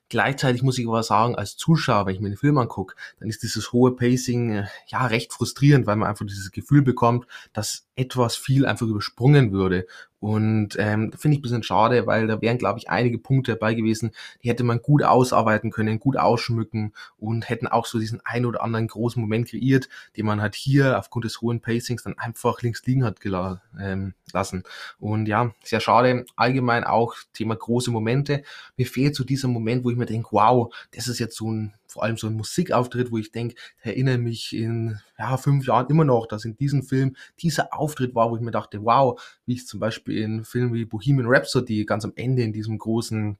Gleichzeitig 0.09 0.61
muss 0.61 0.77
ich 0.77 0.87
aber 0.87 1.01
sagen, 1.01 1.35
als 1.35 1.57
Zuschauer, 1.57 2.05
wenn 2.05 2.13
ich 2.13 2.21
mir 2.21 2.29
den 2.29 2.37
Film 2.37 2.57
angucke, 2.59 2.95
dann 3.19 3.29
ist 3.29 3.41
dieses 3.41 3.73
hohe 3.73 3.95
Pacing 3.95 4.51
äh, 4.51 4.67
ja 4.87 5.05
recht 5.07 5.33
frustrierend, 5.33 5.87
weil 5.87 5.95
man 5.95 6.07
einfach 6.07 6.25
dieses 6.25 6.51
Gefühl 6.51 6.83
bekommt, 6.83 7.25
dass 7.51 7.87
etwas 7.95 8.35
viel 8.35 8.65
einfach 8.65 8.85
übersprungen 8.85 9.51
würde. 9.51 9.87
Und 10.23 10.77
ähm, 10.79 11.11
finde 11.11 11.33
ich 11.35 11.39
ein 11.39 11.41
bisschen 11.41 11.63
schade, 11.63 12.07
weil 12.07 12.27
da 12.27 12.41
wären, 12.41 12.57
glaube 12.57 12.79
ich, 12.79 12.89
einige 12.89 13.17
Punkte 13.17 13.51
dabei 13.51 13.73
gewesen, 13.73 14.11
die 14.41 14.47
hätte 14.47 14.63
man 14.63 14.81
gut 14.81 15.03
ausarbeiten 15.03 15.69
können, 15.69 15.99
gut 15.99 16.15
ausschmücken 16.15 16.93
und 17.17 17.49
hätten 17.49 17.67
auch 17.67 17.85
so 17.85 17.99
diesen 17.99 18.21
ein 18.23 18.45
oder 18.45 18.63
anderen 18.63 18.87
großen 18.87 19.21
Moment 19.21 19.49
kreiert, 19.49 19.89
den 20.15 20.25
man 20.25 20.41
halt 20.41 20.55
hier 20.55 20.97
aufgrund 20.97 21.25
des 21.25 21.41
hohen 21.41 21.59
Pacings 21.59 22.03
dann 22.03 22.17
einfach 22.17 22.61
links 22.61 22.85
liegen 22.85 23.03
hat 23.03 23.19
gelassen. 23.19 23.59
Ähm, 23.77 24.13
lassen. 24.33 24.63
Und 24.97 25.27
ja, 25.27 25.53
sehr 25.63 25.79
schade. 25.79 26.25
Allgemein 26.35 26.83
auch 26.83 27.15
Thema 27.33 27.55
große 27.55 27.91
Momente. 27.91 28.43
Mir 28.77 28.87
fehlt 28.87 29.15
so 29.15 29.23
dieser 29.23 29.47
Moment, 29.47 29.83
wo 29.83 29.91
ich 29.91 29.97
mir 29.97 30.05
denke, 30.05 30.29
wow, 30.31 30.73
das 30.95 31.07
ist 31.07 31.19
jetzt 31.19 31.35
so 31.35 31.51
ein 31.51 31.73
vor 31.93 32.03
allem 32.03 32.17
so 32.17 32.25
ein 32.27 32.33
Musikauftritt, 32.33 33.11
wo 33.11 33.19
ich 33.19 33.31
denke, 33.31 33.55
erinnere 33.81 34.17
mich 34.17 34.55
in 34.55 34.99
ja, 35.19 35.37
fünf 35.37 35.67
Jahren 35.67 35.87
immer 35.89 36.03
noch, 36.03 36.25
dass 36.25 36.43
in 36.43 36.57
diesem 36.57 36.81
Film 36.81 37.15
dieser 37.39 37.71
Auftritt 37.71 38.15
war, 38.15 38.31
wo 38.31 38.35
ich 38.35 38.41
mir 38.41 38.51
dachte, 38.51 38.83
wow, 38.83 39.21
wie 39.45 39.53
ich 39.53 39.67
zum 39.67 39.79
Beispiel 39.79 40.17
in 40.17 40.43
Filmen 40.43 40.73
wie 40.73 40.85
Bohemian 40.85 41.27
Rhapsody 41.27 41.85
ganz 41.85 42.03
am 42.03 42.13
Ende 42.15 42.41
in 42.41 42.51
diesem 42.51 42.79
großen 42.79 43.37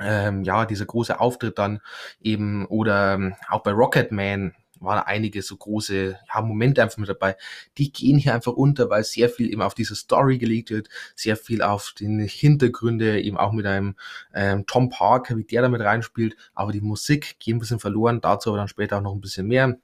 ähm, 0.00 0.42
ja, 0.42 0.66
dieser 0.66 0.86
große 0.86 1.20
Auftritt 1.20 1.58
dann 1.58 1.80
eben 2.20 2.66
oder 2.66 3.14
ähm, 3.14 3.34
auch 3.48 3.62
bei 3.62 3.72
Rocketman 3.72 4.54
waren 4.82 5.02
einige 5.04 5.42
so 5.42 5.56
große 5.56 6.18
ja, 6.34 6.40
Momente 6.42 6.82
einfach 6.82 6.98
mit 6.98 7.08
dabei. 7.08 7.36
Die 7.78 7.92
gehen 7.92 8.18
hier 8.18 8.34
einfach 8.34 8.52
unter, 8.52 8.90
weil 8.90 9.04
sehr 9.04 9.28
viel 9.28 9.50
eben 9.50 9.62
auf 9.62 9.74
diese 9.74 9.94
Story 9.94 10.38
gelegt 10.38 10.70
wird, 10.70 10.88
sehr 11.14 11.36
viel 11.36 11.62
auf 11.62 11.94
den 11.98 12.20
Hintergründe, 12.20 13.20
eben 13.20 13.36
auch 13.36 13.52
mit 13.52 13.66
einem 13.66 13.96
ähm, 14.34 14.66
Tom 14.66 14.88
Parker, 14.88 15.36
wie 15.36 15.44
der 15.44 15.62
damit 15.62 15.80
reinspielt. 15.80 16.36
Aber 16.54 16.72
die 16.72 16.80
Musik 16.80 17.36
geht 17.38 17.54
ein 17.54 17.58
bisschen 17.58 17.80
verloren, 17.80 18.20
dazu 18.20 18.50
aber 18.50 18.58
dann 18.58 18.68
später 18.68 18.98
auch 18.98 19.02
noch 19.02 19.14
ein 19.14 19.20
bisschen 19.20 19.46
mehr. 19.46 19.76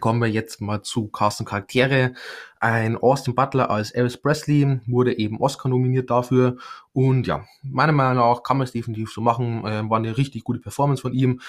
Kommen 0.00 0.20
wir 0.20 0.28
jetzt 0.28 0.60
mal 0.60 0.82
zu 0.82 1.08
Carsten 1.08 1.44
Charaktere. 1.44 2.14
Ein 2.58 2.96
Austin 2.96 3.34
Butler 3.34 3.70
als 3.70 3.92
Elvis 3.92 4.16
Presley 4.16 4.80
wurde 4.86 5.16
eben 5.16 5.40
Oscar 5.40 5.68
nominiert 5.68 6.10
dafür. 6.10 6.56
Und 6.92 7.26
ja, 7.26 7.44
meiner 7.62 7.92
Meinung 7.92 8.16
nach 8.16 8.42
kann 8.42 8.58
man 8.58 8.64
es 8.64 8.72
definitiv 8.72 9.12
so 9.12 9.20
machen. 9.20 9.64
Äh, 9.64 9.88
war 9.88 9.98
eine 9.98 10.16
richtig 10.16 10.44
gute 10.44 10.58
Performance 10.58 11.02
von 11.02 11.12
ihm 11.12 11.40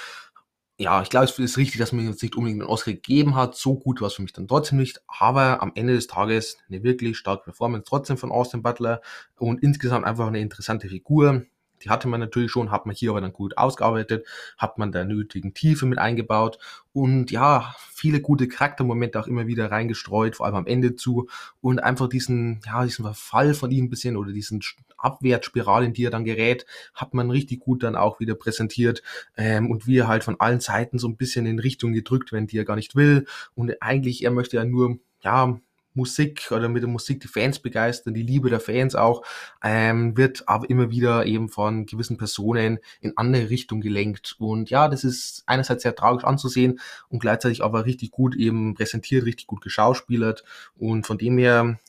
ja, 0.78 1.02
ich 1.02 1.10
glaube, 1.10 1.26
es 1.26 1.40
ist 1.40 1.58
richtig, 1.58 1.80
dass 1.80 1.94
man 1.94 2.06
jetzt 2.06 2.22
nicht 2.22 2.36
unbedingt 2.36 2.62
einen 2.62 2.70
Oscar 2.70 2.92
gegeben 2.92 3.36
hat. 3.36 3.56
So 3.56 3.76
gut 3.76 4.02
war 4.02 4.08
es 4.08 4.16
für 4.16 4.22
mich 4.22 4.34
dann 4.34 4.48
trotzdem 4.48 4.78
nicht. 4.78 5.02
Aber 5.08 5.62
am 5.62 5.72
Ende 5.76 5.94
des 5.94 6.08
Tages 6.08 6.58
eine 6.68 6.84
wirklich 6.84 7.18
starke 7.18 7.46
Performance 7.46 7.86
trotzdem 7.88 8.18
von 8.18 8.32
Austin 8.32 8.62
Butler 8.62 9.02
und 9.38 9.64
insgesamt 9.64 10.06
einfach 10.06 10.28
eine 10.28 10.42
interessante 10.42 10.90
Figur. 10.90 11.46
Die 11.82 11.90
hatte 11.90 12.08
man 12.08 12.20
natürlich 12.20 12.52
schon, 12.52 12.72
hat 12.72 12.86
man 12.86 12.96
hier 12.96 13.12
aber 13.12 13.22
dann 13.22 13.34
gut 13.34 13.58
ausgearbeitet, 13.58 14.26
hat 14.58 14.78
man 14.78 14.92
der 14.92 15.06
nötigen 15.06 15.54
Tiefe 15.54 15.86
mit 15.86 16.00
eingebaut 16.00 16.58
und 16.94 17.32
ja, 17.32 17.76
viele 17.92 18.22
gute 18.22 18.48
Charaktermomente 18.48 19.20
auch 19.20 19.28
immer 19.28 19.48
wieder 19.48 19.72
reingestreut, 19.72 20.36
vor 20.36 20.46
allem 20.46 20.56
am 20.56 20.68
Ende 20.68 20.96
zu 20.96 21.28
und 21.62 21.80
einfach 21.80 22.08
diesen, 22.08 22.62
ja, 22.66 22.84
diesen 22.84 23.04
Verfall 23.04 23.54
von 23.54 23.72
ihm 23.72 23.86
ein 23.86 23.90
bisschen 23.90 24.16
oder 24.18 24.32
diesen 24.32 24.62
Abwärtsspirale, 24.98 25.86
in 25.86 25.94
die 25.94 26.06
er 26.06 26.12
dann 26.12 26.26
gerät, 26.26 26.66
hat 26.94 27.14
man 27.14 27.30
richtig 27.32 27.60
gut 27.60 27.84
dann 27.84 27.96
auch 27.96 28.20
wieder 28.20 28.36
präsentiert 28.36 29.04
ähm, 29.38 29.70
und 29.70 29.88
wie 29.88 29.98
er 29.98 30.08
halt 30.08 30.24
von 30.24 30.40
allen 30.40 30.60
Seiten 30.60 31.00
so 31.00 31.08
ein 31.08 31.18
bisschen 31.18 31.46
in 31.46 31.60
Richtung 31.60 31.94
gedrückt 31.94 32.32
werden, 32.32 32.48
die 32.48 32.58
er 32.58 32.66
gar 32.66 32.76
nicht 32.76 32.96
will. 32.96 33.26
Und 33.56 33.82
eigentlich, 33.82 34.24
er 34.24 34.32
möchte 34.32 34.58
ja 34.58 34.66
nur, 34.66 34.98
ja, 35.22 35.60
Musik 35.96 36.52
oder 36.52 36.70
mit 36.70 36.84
der 36.84 36.90
Musik 36.90 37.22
die 37.22 37.28
Fans 37.28 37.60
begeistern, 37.60 38.14
die 38.14 38.24
Liebe 38.24 38.50
der 38.50 38.60
Fans 38.60 38.96
auch, 38.96 39.24
ähm, 39.64 40.16
wird 40.18 40.48
aber 40.48 40.70
immer 40.70 40.92
wieder 40.92 41.26
eben 41.26 41.50
von 41.50 41.86
gewissen 41.86 42.18
Personen 42.18 42.80
in 43.02 43.14
andere 43.16 43.50
Richtung 43.50 43.82
gelenkt. 43.82 44.36
Und 44.40 44.70
ja, 44.70 44.88
das 44.88 45.04
ist 45.04 45.44
einerseits 45.46 45.84
sehr 45.84 45.96
tragisch 45.96 46.24
anzusehen 46.24 46.80
und 47.10 47.20
gleichzeitig 47.20 47.64
aber 47.64 47.86
richtig 47.86 48.12
gut 48.12 48.36
eben 48.36 48.76
präsentiert, 48.76 49.26
richtig 49.26 49.48
gut 49.48 49.62
geschauspielert. 49.62 50.44
Und 50.76 51.08
von 51.08 51.18
dem 51.18 51.38
her 51.38 51.80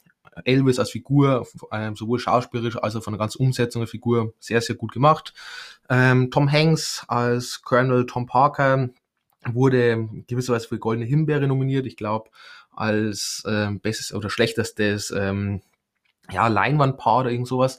Elvis 0.45 0.79
als 0.79 0.91
Figur, 0.91 1.47
ähm, 1.73 1.97
sowohl 1.97 2.19
schauspielerisch 2.19 2.77
als 2.77 2.97
auch 2.97 3.03
von 3.03 3.15
der 3.15 3.19
ganzen 3.19 3.41
Umsetzung 3.43 3.81
der 3.81 3.89
Figur, 3.89 4.35
sehr, 4.39 4.61
sehr 4.61 4.77
gut 4.77 4.93
gemacht. 4.93 5.33
Ähm, 5.89 6.31
Tom 6.31 6.51
Hanks 6.51 7.05
als 7.09 7.63
Colonel 7.63 8.07
Tom 8.07 8.27
Parker 8.27 8.91
wurde 9.53 10.09
gewisserweise 10.27 10.69
für 10.69 10.79
Goldene 10.79 11.07
Himbeere 11.07 11.47
nominiert. 11.47 11.87
Ich 11.87 11.97
glaube, 11.97 12.31
als 12.73 13.43
ähm, 13.47 13.81
bestes 13.81 14.13
oder 14.13 14.31
schlechtestes 14.31 15.11
ähm, 15.11 15.63
ja, 16.31 16.49
Leinwandpaar 16.49 17.21
oder 17.21 17.31
irgend 17.31 17.49
sowas. 17.49 17.79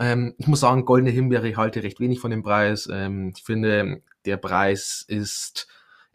Ähm, 0.00 0.34
ich 0.38 0.46
muss 0.46 0.60
sagen, 0.60 0.84
Goldene 0.84 1.10
Himbeere 1.10 1.56
halte 1.56 1.82
recht 1.82 2.00
wenig 2.00 2.20
von 2.20 2.30
dem 2.30 2.42
Preis. 2.42 2.88
Ähm, 2.90 3.32
ich 3.36 3.42
finde, 3.42 4.02
der 4.24 4.36
Preis 4.36 5.04
ist 5.06 5.68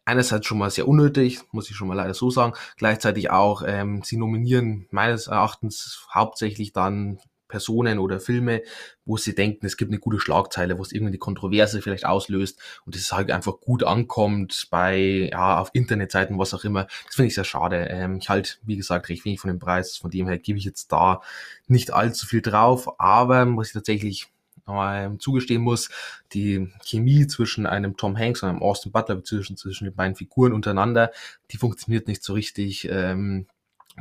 einerseits 0.05 0.45
schon 0.45 0.57
mal 0.57 0.69
sehr 0.69 0.88
unnötig, 0.88 1.41
muss 1.51 1.69
ich 1.69 1.75
schon 1.75 1.88
mal 1.88 1.95
leider 1.95 2.13
so 2.13 2.29
sagen. 2.29 2.53
Gleichzeitig 2.77 3.29
auch, 3.29 3.63
ähm, 3.65 4.01
sie 4.03 4.17
nominieren 4.17 4.88
meines 4.91 5.27
Erachtens 5.27 6.07
hauptsächlich 6.13 6.74
dann 6.74 7.19
Personen 7.53 8.00
oder 8.00 8.19
Filme, 8.19 8.63
wo 9.05 9.15
sie 9.15 9.36
denken, 9.36 9.67
es 9.67 9.77
gibt 9.77 9.91
eine 9.91 10.00
gute 10.00 10.19
Schlagzeile, 10.19 10.79
wo 10.79 10.81
es 10.81 10.91
irgendwie 10.91 11.12
eine 11.12 11.19
Kontroverse 11.19 11.83
vielleicht 11.83 12.03
auslöst 12.03 12.60
und 12.83 12.95
es 12.95 13.12
halt 13.12 13.29
einfach 13.29 13.60
gut 13.62 13.83
ankommt 13.83 14.69
bei, 14.72 15.29
ja, 15.31 15.60
auf 15.60 15.69
Internetseiten, 15.74 16.39
was 16.39 16.55
auch 16.55 16.63
immer. 16.63 16.88
Das 17.05 17.13
finde 17.13 17.27
ich 17.27 17.36
sehr 17.36 17.43
schade. 17.43 17.88
Ähm, 17.91 18.17
ich 18.19 18.29
halte, 18.29 18.55
wie 18.63 18.75
gesagt, 18.75 19.07
recht 19.10 19.24
wenig 19.24 19.39
von 19.39 19.50
dem 19.50 19.60
Preis, 19.60 19.98
von 19.98 20.10
dem 20.10 20.27
her 20.27 20.39
gebe 20.39 20.57
ich 20.57 20.65
jetzt 20.65 20.91
da 20.91 21.22
nicht 21.67 21.93
allzu 21.93 22.25
viel 22.25 22.41
drauf, 22.41 23.00
aber 23.00 23.45
was 23.55 23.67
ich 23.67 23.74
tatsächlich 23.74 24.29
ähm, 24.67 25.19
zugestehen 25.19 25.62
muss, 25.62 25.91
die 26.33 26.72
Chemie 26.83 27.27
zwischen 27.27 27.67
einem 27.67 27.98
Tom 27.98 28.17
Hanks 28.17 28.41
und 28.41 28.50
einem 28.50 28.63
Austin 28.63 28.91
Butler, 28.91 29.24
zwischen, 29.24 29.57
zwischen 29.57 29.86
den 29.86 29.93
beiden 29.93 30.15
Figuren 30.15 30.53
untereinander, 30.53 31.12
die 31.51 31.57
funktioniert 31.57 32.07
nicht 32.07 32.24
so 32.24 32.33
richtig. 32.33 32.88
Ähm, 32.89 33.45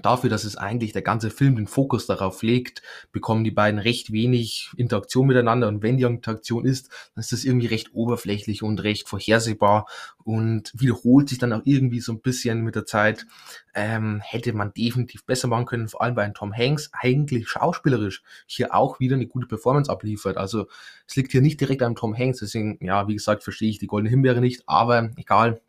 dafür, 0.01 0.31
dass 0.31 0.45
es 0.45 0.57
eigentlich 0.57 0.93
der 0.93 1.03
ganze 1.03 1.31
Film 1.31 1.57
den 1.57 1.67
Fokus 1.67 2.07
darauf 2.07 2.43
legt, 2.43 2.83
bekommen 3.13 3.45
die 3.45 3.51
beiden 3.51 3.79
recht 3.79 4.13
wenig 4.13 4.71
Interaktion 4.77 5.27
miteinander 5.27 5.69
und 5.69 5.83
wenn 5.83 5.99
die 5.99 6.05
Interaktion 6.05 6.65
ist, 6.65 6.89
dann 7.15 7.21
ist 7.21 7.33
das 7.33 7.45
irgendwie 7.45 7.67
recht 7.67 7.93
oberflächlich 7.93 8.63
und 8.63 8.83
recht 8.83 9.09
vorhersehbar 9.09 9.87
und 10.25 10.73
wiederholt 10.75 11.29
sich 11.29 11.39
dann 11.39 11.53
auch 11.53 11.63
irgendwie 11.65 12.01
so 12.01 12.13
ein 12.13 12.21
bisschen 12.21 12.63
mit 12.63 12.75
der 12.75 12.87
Zeit. 12.87 13.27
Ähm, 13.75 14.21
hätte 14.23 14.53
man 14.53 14.73
definitiv 14.75 15.25
besser 15.25 15.49
machen 15.49 15.67
können, 15.67 15.89
vor 15.89 16.03
allem 16.03 16.15
bei 16.15 16.29
Tom 16.29 16.55
Hanks 16.55 16.91
eigentlich 16.93 17.49
schauspielerisch 17.49 18.23
hier 18.47 18.75
auch 18.75 19.01
wieder 19.01 19.17
eine 19.17 19.27
gute 19.27 19.47
Performance 19.47 19.91
abliefert. 19.91 20.37
Also 20.37 20.67
es 21.07 21.17
liegt 21.17 21.33
hier 21.33 21.41
nicht 21.41 21.61
direkt 21.61 21.83
an 21.83 21.95
Tom 21.95 22.17
Hanks, 22.17 22.41
deswegen, 22.41 22.79
ja, 22.85 23.09
wie 23.09 23.15
gesagt, 23.15 23.43
verstehe 23.43 23.71
ich 23.71 23.79
die 23.79 23.87
Goldene 23.87 24.11
Himbeere 24.11 24.41
nicht, 24.41 24.63
aber 24.67 25.11
egal. 25.17 25.61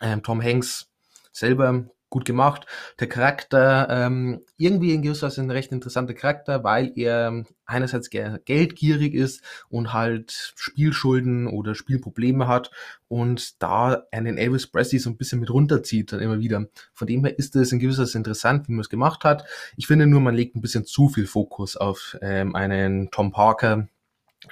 Ähm, 0.00 0.22
Tom 0.22 0.42
Hanks 0.42 0.90
selber 1.32 1.86
gut 2.10 2.24
gemacht. 2.24 2.66
Der 3.00 3.08
Charakter, 3.08 3.88
ähm, 3.90 4.42
irgendwie 4.56 4.94
in 4.94 5.02
gewisser 5.02 5.26
Weise 5.26 5.42
ein 5.42 5.50
recht 5.50 5.72
interessanter 5.72 6.14
Charakter, 6.14 6.62
weil 6.62 6.92
er 6.96 7.44
einerseits 7.66 8.10
geldgierig 8.10 9.14
ist 9.14 9.42
und 9.68 9.92
halt 9.92 10.52
Spielschulden 10.56 11.46
oder 11.46 11.74
Spielprobleme 11.74 12.46
hat 12.46 12.70
und 13.08 13.62
da 13.62 14.04
einen 14.12 14.38
Elvis 14.38 14.66
Presley 14.66 14.98
so 14.98 15.10
ein 15.10 15.16
bisschen 15.16 15.40
mit 15.40 15.50
runterzieht 15.50 16.12
dann 16.12 16.20
immer 16.20 16.38
wieder. 16.38 16.66
Von 16.92 17.06
dem 17.06 17.24
her 17.24 17.38
ist 17.38 17.56
es 17.56 17.72
in 17.72 17.78
gewisser 17.78 18.02
Weise 18.02 18.18
interessant, 18.18 18.68
wie 18.68 18.72
man 18.72 18.80
es 18.80 18.90
gemacht 18.90 19.24
hat. 19.24 19.44
Ich 19.76 19.86
finde 19.86 20.06
nur, 20.06 20.20
man 20.20 20.34
legt 20.34 20.56
ein 20.56 20.60
bisschen 20.60 20.84
zu 20.84 21.08
viel 21.08 21.26
Fokus 21.26 21.76
auf 21.76 22.16
ähm, 22.20 22.54
einen 22.54 23.10
Tom 23.10 23.32
Parker, 23.32 23.88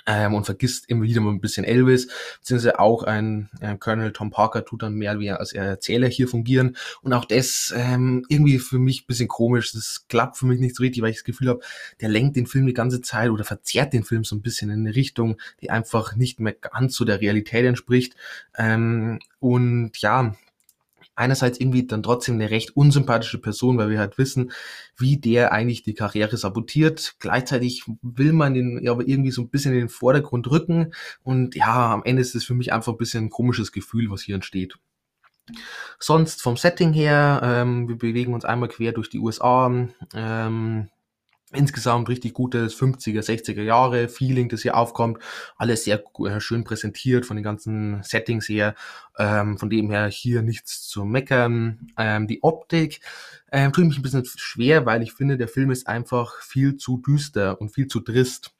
ähm, 0.06 0.34
und 0.34 0.44
vergisst 0.44 0.88
immer 0.88 1.04
wieder 1.04 1.20
mal 1.20 1.30
ein 1.30 1.40
bisschen 1.40 1.64
Elvis, 1.64 2.08
beziehungsweise 2.38 2.78
auch 2.78 3.02
ein 3.02 3.50
äh, 3.60 3.76
Colonel 3.76 4.12
Tom 4.12 4.30
Parker 4.30 4.64
tut 4.64 4.82
dann 4.82 4.94
mehr 4.94 5.18
wie 5.18 5.30
als 5.30 5.52
Erzähler 5.52 6.08
hier 6.08 6.28
fungieren. 6.28 6.76
Und 7.02 7.12
auch 7.12 7.24
das 7.24 7.72
ähm, 7.76 8.24
irgendwie 8.28 8.58
für 8.58 8.78
mich 8.78 9.06
bisschen 9.06 9.28
komisch, 9.28 9.72
das 9.72 10.06
klappt 10.08 10.36
für 10.36 10.46
mich 10.46 10.60
nicht 10.60 10.76
so 10.76 10.82
richtig, 10.82 11.02
weil 11.02 11.10
ich 11.10 11.16
das 11.16 11.24
Gefühl 11.24 11.48
habe, 11.48 11.60
der 12.00 12.08
lenkt 12.08 12.36
den 12.36 12.46
Film 12.46 12.66
die 12.66 12.74
ganze 12.74 13.00
Zeit 13.00 13.30
oder 13.30 13.44
verzerrt 13.44 13.92
den 13.92 14.04
Film 14.04 14.24
so 14.24 14.36
ein 14.36 14.42
bisschen 14.42 14.70
in 14.70 14.80
eine 14.80 14.94
Richtung, 14.94 15.36
die 15.60 15.70
einfach 15.70 16.16
nicht 16.16 16.40
mehr 16.40 16.52
ganz 16.52 16.96
so 16.96 17.04
der 17.04 17.20
Realität 17.20 17.64
entspricht. 17.64 18.14
Ähm, 18.56 19.18
und 19.40 19.98
ja, 19.98 20.34
einerseits 21.14 21.60
irgendwie 21.60 21.86
dann 21.86 22.02
trotzdem 22.02 22.34
eine 22.34 22.50
recht 22.50 22.76
unsympathische 22.76 23.38
Person, 23.38 23.78
weil 23.78 23.90
wir 23.90 23.98
halt 23.98 24.18
wissen, 24.18 24.52
wie 24.96 25.18
der 25.18 25.52
eigentlich 25.52 25.82
die 25.82 25.94
Karriere 25.94 26.36
sabotiert. 26.36 27.16
Gleichzeitig 27.18 27.84
will 28.02 28.32
man 28.32 28.54
den 28.54 28.88
aber 28.88 29.06
irgendwie 29.06 29.30
so 29.30 29.42
ein 29.42 29.48
bisschen 29.48 29.72
in 29.72 29.80
den 29.80 29.88
Vordergrund 29.88 30.50
rücken 30.50 30.92
und 31.22 31.54
ja, 31.54 31.92
am 31.92 32.02
Ende 32.04 32.22
ist 32.22 32.34
es 32.34 32.44
für 32.44 32.54
mich 32.54 32.72
einfach 32.72 32.92
ein 32.92 32.98
bisschen 32.98 33.26
ein 33.26 33.30
komisches 33.30 33.72
Gefühl, 33.72 34.10
was 34.10 34.22
hier 34.22 34.34
entsteht. 34.34 34.78
Sonst 35.98 36.42
vom 36.42 36.56
Setting 36.56 36.92
her, 36.92 37.40
ähm, 37.42 37.88
wir 37.88 37.96
bewegen 37.96 38.34
uns 38.34 38.44
einmal 38.44 38.68
quer 38.68 38.92
durch 38.92 39.10
die 39.10 39.18
USA. 39.18 39.88
Ähm, 40.14 40.88
insgesamt 41.54 42.08
richtig 42.08 42.34
gutes 42.34 42.78
50er, 42.78 43.20
60er 43.20 43.62
Jahre 43.62 44.08
Feeling, 44.08 44.48
das 44.48 44.62
hier 44.62 44.76
aufkommt. 44.76 45.18
Alles 45.56 45.84
sehr 45.84 46.02
äh, 46.24 46.40
schön 46.40 46.64
präsentiert 46.64 47.26
von 47.26 47.36
den 47.36 47.44
ganzen 47.44 48.02
Settings 48.02 48.48
her. 48.48 48.74
Ähm, 49.18 49.58
von 49.58 49.70
dem 49.70 49.90
her 49.90 50.08
hier 50.08 50.42
nichts 50.42 50.88
zu 50.88 51.04
meckern. 51.04 51.92
Ähm, 51.98 52.26
die 52.26 52.42
Optik 52.42 53.00
ähm, 53.50 53.72
tut 53.72 53.84
mich 53.84 53.98
ein 53.98 54.02
bisschen 54.02 54.24
schwer, 54.24 54.86
weil 54.86 55.02
ich 55.02 55.12
finde, 55.12 55.36
der 55.36 55.48
Film 55.48 55.70
ist 55.70 55.86
einfach 55.86 56.40
viel 56.42 56.76
zu 56.76 56.98
düster 56.98 57.60
und 57.60 57.70
viel 57.70 57.86
zu 57.86 58.00
trist. 58.00 58.52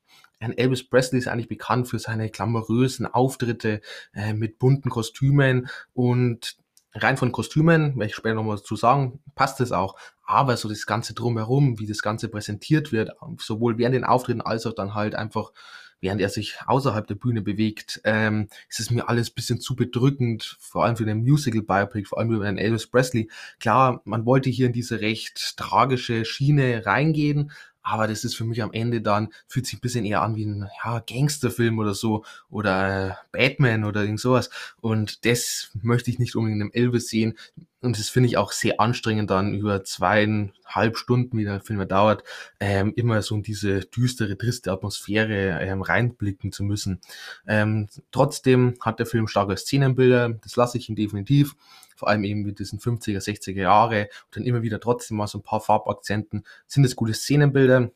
Elvis 0.57 0.83
Presley 0.83 1.19
ist 1.19 1.29
eigentlich 1.29 1.49
bekannt 1.49 1.89
für 1.89 2.01
seine 2.01 2.29
glamourösen 2.29 3.07
Auftritte 3.07 3.81
äh, 4.13 4.35
mit 4.35 4.59
bunten 4.59 4.91
Kostümen 4.91 5.69
und 5.95 6.57
rein 6.95 7.17
von 7.17 7.33
Kostümen, 7.33 7.97
werde 7.97 8.07
ich 8.07 8.15
später 8.15 8.35
nochmal 8.35 8.63
zu 8.63 8.77
sagen, 8.77 9.21
passt 9.35 9.61
es 9.61 9.73
auch. 9.73 9.97
Aber 10.25 10.57
so 10.57 10.69
das 10.69 10.87
Ganze 10.87 11.15
drumherum, 11.15 11.79
wie 11.79 11.87
das 11.87 12.03
Ganze 12.03 12.29
präsentiert 12.29 12.93
wird, 12.93 13.11
sowohl 13.39 13.79
während 13.79 13.95
den 13.95 14.05
Auftritten 14.05 14.41
als 14.41 14.67
auch 14.67 14.75
dann 14.75 14.95
halt 14.95 15.15
einfach, 15.15 15.53
während 16.01 16.21
er 16.21 16.29
sich 16.29 16.59
außerhalb 16.67 17.07
der 17.07 17.15
Bühne 17.15 17.43
bewegt, 17.43 18.01
ähm, 18.05 18.49
ist 18.69 18.81
es 18.81 18.91
mir 18.91 19.09
alles 19.09 19.31
bisschen 19.31 19.61
zu 19.61 19.77
bedrückend, 19.77 20.57
vor 20.61 20.85
allem 20.85 20.97
für 20.97 21.05
den 21.05 21.23
Musical 21.23 21.63
Biopic, 21.63 22.09
vor 22.09 22.19
allem 22.19 22.33
über 22.33 22.45
den 22.45 22.59
Elvis 22.59 22.87
Presley. 22.87 23.31
Klar, 23.61 24.03
man 24.05 24.27
wollte 24.27 24.51
hier 24.51 24.67
in 24.67 24.73
diese 24.73 25.01
recht 25.01 25.57
tragische 25.57 26.25
Schiene 26.25 26.85
reingehen, 26.87 27.53
aber 27.83 28.07
das 28.07 28.25
ist 28.25 28.37
für 28.37 28.45
mich 28.45 28.62
am 28.62 28.73
Ende 28.73 29.01
dann, 29.01 29.29
fühlt 29.47 29.67
sich 29.67 29.79
ein 29.79 29.81
bisschen 29.81 30.05
eher 30.05 30.23
an 30.23 30.37
wie 30.37 30.45
ein 30.45 30.69
ja, 30.85 31.01
Gangsterfilm 31.01 31.79
oder 31.79 31.95
so 31.95 32.25
oder 32.51 33.11
äh, 33.11 33.15
Batman 33.33 33.85
oder 33.85 34.03
irgend 34.03 34.21
sowas. 34.21 34.51
Und 34.81 35.25
das 35.25 35.71
möchte 35.83 36.11
ich 36.11 36.19
nicht 36.19 36.37
unbedingt 36.37 36.62
im 36.62 36.73
Elvis 36.73 37.09
sehen. 37.09 37.35
Und 37.81 37.99
das 37.99 38.09
finde 38.09 38.29
ich 38.29 38.37
auch 38.37 38.53
sehr 38.53 38.81
anstrengend 38.81 39.31
dann 39.31 39.55
über 39.55 39.83
zweieinhalb 39.83 40.97
Stunden, 40.97 41.37
wie 41.37 41.45
der 41.45 41.61
Film 41.61 41.87
dauert, 41.89 42.23
ähm, 42.61 42.93
immer 42.95 43.21
so 43.23 43.35
in 43.35 43.43
diese 43.43 43.81
düstere, 43.81 44.39
triste 44.39 44.71
Atmosphäre 44.71 45.59
ähm, 45.61 45.83
reinblicken 45.83 46.53
zu 46.53 46.62
müssen. 46.62 47.01
Ähm, 47.47 47.89
trotzdem 48.12 48.75
hat 48.81 49.01
der 49.01 49.07
Film 49.07 49.27
starke 49.27 49.57
Szenenbilder, 49.57 50.29
das 50.29 50.55
lasse 50.55 50.79
ich 50.79 50.89
ihm 50.89 50.95
definitiv 50.95 51.57
vor 52.03 52.09
allem 52.09 52.25
eben 52.25 52.43
mit 52.43 52.59
diesen 52.59 52.81
50er, 52.81 53.23
60er 53.23 53.61
Jahre 53.61 54.09
und 54.25 54.37
dann 54.37 54.43
immer 54.43 54.63
wieder 54.63 54.81
trotzdem 54.81 55.19
mal 55.19 55.29
so 55.29 55.39
ein 55.39 55.43
paar 55.43 55.61
Farbakzenten, 55.61 56.45
sind 56.67 56.83
es 56.85 56.97
gute 56.97 57.15
Szenenbilder. 57.15 57.93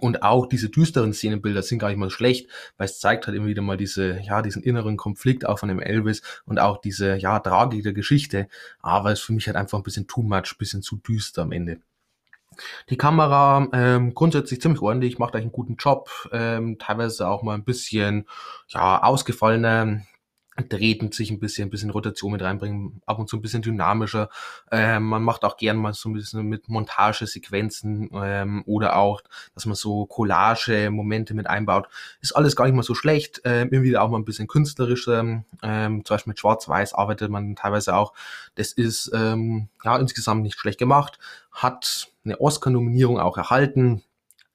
Und 0.00 0.22
auch 0.22 0.46
diese 0.46 0.70
düsteren 0.70 1.12
Szenenbilder 1.12 1.62
sind 1.62 1.78
gar 1.78 1.88
nicht 1.88 1.98
mal 1.98 2.08
schlecht, 2.08 2.48
weil 2.78 2.86
es 2.86 3.00
zeigt 3.00 3.26
halt 3.26 3.36
immer 3.36 3.48
wieder 3.48 3.60
mal 3.60 3.76
diese, 3.76 4.18
ja, 4.22 4.40
diesen 4.40 4.62
inneren 4.62 4.96
Konflikt 4.96 5.44
auch 5.44 5.58
von 5.58 5.68
dem 5.68 5.78
Elvis 5.78 6.22
und 6.46 6.58
auch 6.58 6.78
diese, 6.78 7.16
ja, 7.16 7.38
Tragik 7.38 7.82
der 7.82 7.92
Geschichte. 7.92 8.48
Aber 8.80 9.12
es 9.12 9.20
ist 9.20 9.26
für 9.26 9.34
mich 9.34 9.46
halt 9.46 9.58
einfach 9.58 9.78
ein 9.78 9.84
bisschen 9.84 10.06
too 10.06 10.22
much, 10.22 10.54
ein 10.54 10.58
bisschen 10.58 10.80
zu 10.80 10.96
düster 10.96 11.42
am 11.42 11.52
Ende. 11.52 11.80
Die 12.88 12.96
Kamera 12.96 13.68
ähm, 13.74 14.14
grundsätzlich 14.14 14.62
ziemlich 14.62 14.80
ordentlich, 14.80 15.18
macht 15.18 15.34
eigentlich 15.34 15.44
einen 15.44 15.52
guten 15.52 15.76
Job, 15.76 16.08
ähm, 16.32 16.78
teilweise 16.78 17.28
auch 17.28 17.42
mal 17.42 17.54
ein 17.54 17.64
bisschen 17.64 18.26
ja 18.68 19.02
ausgefallener 19.02 20.00
Drehten 20.68 21.10
sich 21.10 21.30
ein 21.30 21.40
bisschen, 21.40 21.66
ein 21.66 21.70
bisschen 21.70 21.90
Rotation 21.90 22.32
mit 22.32 22.42
reinbringen, 22.42 23.02
ab 23.06 23.18
und 23.18 23.28
zu 23.28 23.36
ein 23.36 23.42
bisschen 23.42 23.62
dynamischer. 23.62 24.28
Ähm, 24.70 25.04
man 25.04 25.22
macht 25.24 25.44
auch 25.44 25.56
gern 25.56 25.76
mal 25.76 25.94
so 25.94 26.08
ein 26.08 26.12
bisschen 26.12 26.46
mit 26.46 26.68
Montagesequenzen 26.68 28.10
ähm, 28.14 28.62
oder 28.66 28.96
auch, 28.96 29.22
dass 29.54 29.66
man 29.66 29.74
so 29.74 30.06
Collage-Momente 30.06 31.34
mit 31.34 31.48
einbaut. 31.48 31.88
Ist 32.20 32.36
alles 32.36 32.54
gar 32.54 32.66
nicht 32.66 32.74
mal 32.74 32.84
so 32.84 32.94
schlecht. 32.94 33.40
Ähm, 33.44 33.70
immer 33.70 33.82
wieder 33.82 34.02
auch 34.02 34.10
mal 34.10 34.18
ein 34.18 34.24
bisschen 34.24 34.46
künstlerischer. 34.46 35.44
Ähm, 35.62 36.04
zum 36.04 36.14
Beispiel 36.14 36.30
mit 36.30 36.38
Schwarz-Weiß 36.38 36.94
arbeitet 36.94 37.30
man 37.30 37.56
teilweise 37.56 37.96
auch. 37.96 38.12
Das 38.54 38.72
ist 38.72 39.10
ähm, 39.12 39.68
ja 39.82 39.96
insgesamt 39.96 40.42
nicht 40.42 40.58
schlecht 40.58 40.78
gemacht. 40.78 41.18
Hat 41.50 42.12
eine 42.24 42.40
Oscar-Nominierung 42.40 43.18
auch 43.18 43.36
erhalten. 43.36 44.02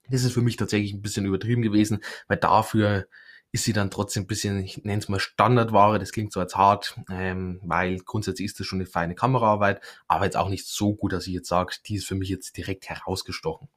Das 0.09 0.23
ist 0.23 0.33
für 0.33 0.41
mich 0.41 0.55
tatsächlich 0.55 0.93
ein 0.93 1.01
bisschen 1.01 1.25
übertrieben 1.25 1.61
gewesen, 1.61 2.01
weil 2.27 2.37
dafür 2.37 3.05
ist 3.51 3.63
sie 3.63 3.73
dann 3.73 3.91
trotzdem 3.91 4.23
ein 4.23 4.27
bisschen, 4.27 4.59
ich 4.59 4.83
nenne 4.83 4.99
es 4.99 5.09
mal 5.09 5.19
Standardware, 5.19 5.99
das 5.99 6.11
klingt 6.11 6.31
so 6.31 6.39
als 6.39 6.55
hart, 6.55 6.99
ähm, 7.09 7.59
weil 7.63 7.97
grundsätzlich 7.99 8.45
ist 8.45 8.59
das 8.59 8.67
schon 8.67 8.79
eine 8.79 8.85
feine 8.85 9.15
Kameraarbeit, 9.15 9.81
aber 10.07 10.25
jetzt 10.25 10.37
auch 10.37 10.49
nicht 10.49 10.67
so 10.67 10.95
gut, 10.95 11.13
dass 11.13 11.27
ich 11.27 11.33
jetzt 11.33 11.49
sage, 11.49 11.75
die 11.85 11.95
ist 11.95 12.07
für 12.07 12.15
mich 12.15 12.29
jetzt 12.29 12.57
direkt 12.57 12.89
herausgestochen. 12.89 13.67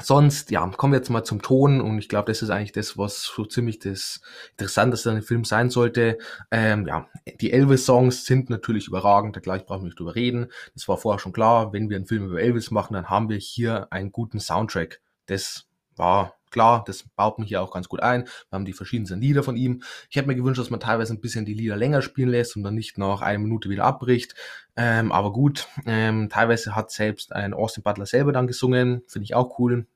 Sonst, 0.00 0.50
ja, 0.50 0.66
kommen 0.68 0.94
wir 0.94 0.98
jetzt 0.98 1.10
mal 1.10 1.22
zum 1.22 1.42
Ton 1.42 1.82
und 1.82 1.98
ich 1.98 2.08
glaube, 2.08 2.32
das 2.32 2.40
ist 2.40 2.48
eigentlich 2.48 2.72
das, 2.72 2.96
was 2.96 3.24
so 3.24 3.44
ziemlich 3.44 3.78
das 3.78 4.22
Interessanteste 4.52 5.10
an 5.10 5.16
dem 5.16 5.24
Film 5.24 5.44
sein 5.44 5.68
sollte. 5.68 6.16
Ähm, 6.50 6.86
ja, 6.86 7.10
die 7.42 7.52
Elvis-Songs 7.52 8.24
sind 8.24 8.48
natürlich 8.48 8.88
überragend, 8.88 9.36
da 9.36 9.40
gleich 9.40 9.66
brauchen 9.66 9.82
wir 9.82 9.86
nicht 9.88 9.98
drüber 10.00 10.14
reden. 10.14 10.50
Das 10.72 10.88
war 10.88 10.96
vorher 10.96 11.18
schon 11.18 11.34
klar, 11.34 11.74
wenn 11.74 11.90
wir 11.90 11.96
einen 11.96 12.06
Film 12.06 12.24
über 12.24 12.40
Elvis 12.40 12.70
machen, 12.70 12.94
dann 12.94 13.10
haben 13.10 13.28
wir 13.28 13.36
hier 13.36 13.92
einen 13.92 14.12
guten 14.12 14.40
Soundtrack. 14.40 15.02
Das 15.26 15.66
war 15.94 16.36
klar, 16.52 16.84
das 16.86 17.02
baut 17.16 17.38
mich 17.38 17.48
hier 17.48 17.62
auch 17.62 17.72
ganz 17.72 17.88
gut 17.88 18.00
ein. 18.00 18.24
Wir 18.24 18.52
haben 18.52 18.64
die 18.64 18.72
verschiedensten 18.72 19.20
Lieder 19.20 19.42
von 19.42 19.56
ihm. 19.56 19.82
Ich 20.08 20.16
hätte 20.16 20.28
mir 20.28 20.36
gewünscht, 20.36 20.60
dass 20.60 20.70
man 20.70 20.78
teilweise 20.78 21.12
ein 21.12 21.20
bisschen 21.20 21.44
die 21.44 21.54
Lieder 21.54 21.76
länger 21.76 22.02
spielen 22.02 22.28
lässt 22.28 22.56
und 22.56 22.62
dann 22.62 22.74
nicht 22.74 22.98
nach 22.98 23.22
einer 23.22 23.40
Minute 23.40 23.68
wieder 23.68 23.84
abbricht. 23.84 24.34
Ähm, 24.76 25.10
aber 25.10 25.32
gut, 25.32 25.66
ähm, 25.86 26.28
teilweise 26.28 26.76
hat 26.76 26.90
selbst 26.92 27.32
ein 27.32 27.54
Austin 27.54 27.82
Butler 27.82 28.06
selber 28.06 28.32
dann 28.32 28.46
gesungen, 28.46 29.02
finde 29.06 29.24
ich 29.24 29.34
auch 29.34 29.58
cool. 29.58 29.86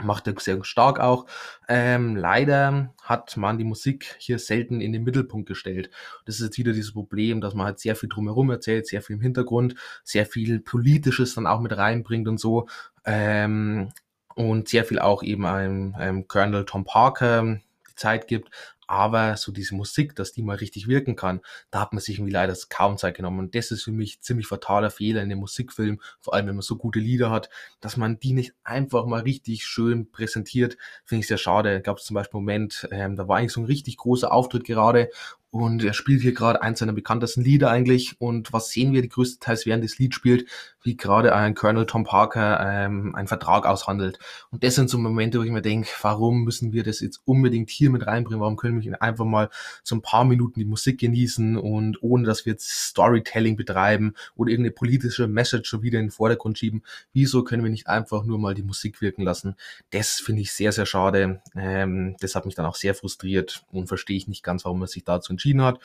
Macht 0.00 0.28
er 0.28 0.34
sehr 0.38 0.62
stark 0.64 1.00
auch. 1.00 1.26
Ähm, 1.68 2.14
leider 2.14 2.94
hat 3.02 3.36
man 3.36 3.58
die 3.58 3.64
Musik 3.64 4.14
hier 4.18 4.38
selten 4.38 4.80
in 4.80 4.92
den 4.92 5.02
Mittelpunkt 5.02 5.48
gestellt. 5.48 5.90
Das 6.26 6.36
ist 6.36 6.42
jetzt 6.42 6.58
wieder 6.58 6.72
dieses 6.72 6.92
Problem, 6.92 7.40
dass 7.40 7.54
man 7.54 7.66
halt 7.66 7.80
sehr 7.80 7.96
viel 7.96 8.08
drumherum 8.08 8.50
erzählt, 8.50 8.86
sehr 8.86 9.02
viel 9.02 9.16
im 9.16 9.22
Hintergrund, 9.22 9.74
sehr 10.04 10.26
viel 10.26 10.60
Politisches 10.60 11.34
dann 11.34 11.48
auch 11.48 11.60
mit 11.60 11.76
reinbringt 11.76 12.28
und 12.28 12.38
so. 12.38 12.68
Ähm, 13.04 13.90
und 14.34 14.68
sehr 14.68 14.84
viel 14.84 14.98
auch 14.98 15.22
eben 15.22 15.46
einem, 15.46 15.94
einem 15.94 16.28
Colonel 16.28 16.64
Tom 16.64 16.84
Parker 16.84 17.42
die 17.88 17.94
Zeit 17.96 18.28
gibt. 18.28 18.50
Aber 18.90 19.36
so 19.36 19.52
diese 19.52 19.76
Musik, 19.76 20.16
dass 20.16 20.32
die 20.32 20.42
mal 20.42 20.56
richtig 20.56 20.88
wirken 20.88 21.14
kann, 21.14 21.42
da 21.70 21.80
hat 21.80 21.92
man 21.92 22.00
sich 22.00 22.16
irgendwie 22.16 22.32
leider 22.32 22.56
kaum 22.68 22.98
Zeit 22.98 23.16
genommen. 23.16 23.38
Und 23.38 23.54
das 23.54 23.70
ist 23.70 23.84
für 23.84 23.92
mich 23.92 24.20
ziemlich 24.20 24.48
fataler 24.48 24.90
Fehler 24.90 25.22
in 25.22 25.28
dem 25.28 25.38
Musikfilm, 25.38 26.00
vor 26.18 26.34
allem 26.34 26.48
wenn 26.48 26.56
man 26.56 26.62
so 26.62 26.74
gute 26.74 26.98
Lieder 26.98 27.30
hat, 27.30 27.50
dass 27.80 27.96
man 27.96 28.18
die 28.18 28.32
nicht 28.32 28.52
einfach 28.64 29.06
mal 29.06 29.20
richtig 29.20 29.64
schön 29.64 30.10
präsentiert, 30.10 30.76
finde 31.04 31.20
ich 31.20 31.28
sehr 31.28 31.38
schade. 31.38 31.82
Gab 31.82 31.98
es 31.98 32.04
zum 32.04 32.14
Beispiel 32.14 32.38
einen 32.38 32.46
Moment, 32.46 32.88
ähm, 32.90 33.14
da 33.14 33.28
war 33.28 33.36
eigentlich 33.36 33.52
so 33.52 33.60
ein 33.60 33.66
richtig 33.66 33.96
großer 33.96 34.32
Auftritt 34.32 34.64
gerade 34.64 35.08
und 35.52 35.82
er 35.82 35.94
spielt 35.94 36.22
hier 36.22 36.32
gerade 36.32 36.62
eins 36.62 36.78
seiner 36.78 36.92
bekanntesten 36.92 37.42
Lieder 37.42 37.70
eigentlich. 37.70 38.20
Und 38.20 38.52
was 38.52 38.70
sehen 38.70 38.92
wir 38.92 39.02
die 39.02 39.08
größtenteils 39.08 39.66
während 39.66 39.82
das 39.82 39.98
Lied 39.98 40.14
spielt, 40.14 40.48
wie 40.82 40.96
gerade 40.96 41.34
ein 41.34 41.54
Colonel 41.54 41.86
Tom 41.86 42.04
Parker 42.04 42.60
ähm, 42.60 43.14
einen 43.16 43.26
Vertrag 43.26 43.66
aushandelt. 43.66 44.20
Und 44.50 44.62
das 44.62 44.76
sind 44.76 44.88
so 44.88 44.96
Momente, 44.96 45.40
wo 45.40 45.42
ich 45.42 45.50
mir 45.50 45.62
denke, 45.62 45.88
warum 46.02 46.44
müssen 46.44 46.72
wir 46.72 46.84
das 46.84 47.00
jetzt 47.00 47.20
unbedingt 47.24 47.70
hier 47.70 47.90
mit 47.90 48.06
reinbringen? 48.06 48.40
Warum 48.40 48.56
können 48.56 48.76
wir 48.76 48.79
nicht 48.80 49.00
einfach 49.02 49.24
mal 49.24 49.50
so 49.82 49.94
ein 49.94 50.02
paar 50.02 50.24
Minuten 50.24 50.60
die 50.60 50.66
Musik 50.66 50.98
genießen 51.00 51.56
und 51.56 52.02
ohne 52.02 52.24
dass 52.24 52.46
wir 52.46 52.52
jetzt 52.52 52.70
Storytelling 52.70 53.56
betreiben 53.56 54.14
oder 54.34 54.50
irgendeine 54.50 54.72
politische 54.72 55.28
Message 55.28 55.68
schon 55.68 55.82
wieder 55.82 55.98
in 55.98 56.06
den 56.06 56.10
Vordergrund 56.10 56.58
schieben? 56.58 56.82
Wieso 57.12 57.44
können 57.44 57.62
wir 57.62 57.70
nicht 57.70 57.86
einfach 57.86 58.24
nur 58.24 58.38
mal 58.38 58.54
die 58.54 58.62
Musik 58.62 59.00
wirken 59.00 59.22
lassen? 59.22 59.56
Das 59.90 60.20
finde 60.20 60.42
ich 60.42 60.52
sehr, 60.52 60.72
sehr 60.72 60.86
schade. 60.86 61.42
Ähm, 61.54 62.16
das 62.20 62.34
hat 62.34 62.46
mich 62.46 62.54
dann 62.54 62.66
auch 62.66 62.76
sehr 62.76 62.94
frustriert 62.94 63.64
und 63.70 63.86
verstehe 63.88 64.16
ich 64.16 64.28
nicht 64.28 64.42
ganz, 64.42 64.64
warum 64.64 64.78
man 64.80 64.88
sich 64.88 65.04
dazu 65.04 65.32
entschieden 65.32 65.62
hat. 65.62 65.80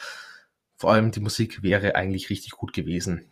Vor 0.78 0.92
allem 0.92 1.12
die 1.12 1.22
Musik 1.22 1.64
wäre 1.64 1.96
eigentlich 1.96 2.30
richtig 2.30 2.52
gut 2.52 2.74
gewesen. 2.74 3.32